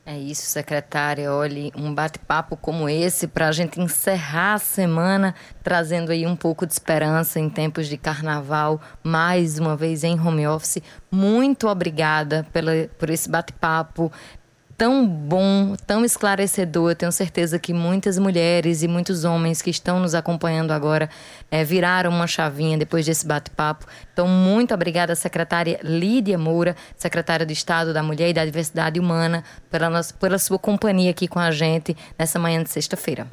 É 0.06 0.18
isso, 0.18 0.42
secretária. 0.42 1.32
Olhe, 1.32 1.72
um 1.74 1.94
bate-papo 1.94 2.58
como 2.58 2.90
esse 2.90 3.26
para 3.26 3.48
a 3.48 3.52
gente 3.52 3.80
encerrar 3.80 4.54
a 4.54 4.58
semana 4.58 5.34
trazendo 5.62 6.12
aí 6.12 6.26
um 6.26 6.36
pouco 6.36 6.66
de 6.66 6.74
esperança 6.74 7.40
em 7.40 7.48
tempos 7.48 7.88
de 7.88 7.96
carnaval, 7.96 8.78
mais 9.02 9.58
uma 9.58 9.74
vez 9.74 10.04
em 10.04 10.20
home 10.20 10.46
office. 10.46 10.82
Muito 11.10 11.68
obrigada 11.68 12.46
pela, 12.52 12.72
por 12.98 13.08
esse 13.08 13.30
bate-papo, 13.30 14.12
tão 14.76 15.06
bom, 15.06 15.74
tão 15.87 16.04
esclarecedor. 16.04 16.90
Eu 16.90 16.96
tenho 16.96 17.12
certeza 17.12 17.58
que 17.58 17.72
muitas 17.72 18.18
mulheres 18.18 18.82
e 18.82 18.88
muitos 18.88 19.24
homens 19.24 19.62
que 19.62 19.70
estão 19.70 20.00
nos 20.00 20.14
acompanhando 20.14 20.72
agora 20.72 21.08
é, 21.50 21.64
viraram 21.64 22.10
uma 22.10 22.26
chavinha 22.26 22.76
depois 22.76 23.06
desse 23.06 23.26
bate-papo. 23.26 23.87
Então, 24.12 24.26
muito 24.26 24.74
obrigada, 24.74 25.14
secretária 25.14 25.78
Lídia 25.82 26.38
Moura, 26.38 26.74
secretária 26.96 27.46
do 27.46 27.52
Estado 27.52 27.92
da 27.92 28.02
Mulher 28.02 28.30
e 28.30 28.34
da 28.34 28.44
Diversidade 28.44 28.98
Humana, 28.98 29.44
pela, 29.70 29.88
nossa, 29.88 30.14
pela 30.14 30.38
sua 30.38 30.58
companhia 30.58 31.10
aqui 31.10 31.28
com 31.28 31.38
a 31.38 31.50
gente 31.50 31.96
nessa 32.18 32.38
manhã 32.38 32.62
de 32.62 32.70
sexta-feira. 32.70 33.26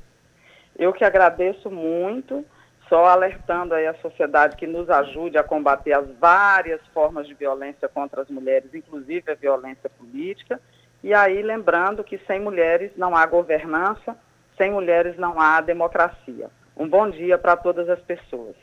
Eu 0.77 0.93
que 0.93 1.03
agradeço 1.03 1.69
muito, 1.69 2.43
só 2.89 3.05
alertando 3.05 3.73
aí 3.73 3.87
a 3.87 3.93
sociedade 3.95 4.55
que 4.55 4.67
nos 4.67 4.89
ajude 4.89 5.37
a 5.37 5.43
combater 5.43 5.93
as 5.93 6.07
várias 6.19 6.81
formas 6.93 7.27
de 7.27 7.33
violência 7.33 7.87
contra 7.87 8.21
as 8.21 8.29
mulheres, 8.29 8.73
inclusive 8.73 9.31
a 9.31 9.35
violência 9.35 9.89
política 9.89 10.59
e 11.03 11.13
aí, 11.13 11.41
lembrando 11.41 12.03
que 12.03 12.17
sem 12.19 12.39
mulheres 12.39 12.91
não 12.95 13.15
há 13.15 13.25
governança, 13.25 14.15
sem 14.57 14.71
mulheres 14.71 15.17
não 15.17 15.41
há 15.41 15.59
democracia. 15.59 16.49
Um 16.77 16.87
bom 16.87 17.09
dia 17.09 17.37
para 17.37 17.57
todas 17.57 17.89
as 17.89 17.99
pessoas. 18.01 18.55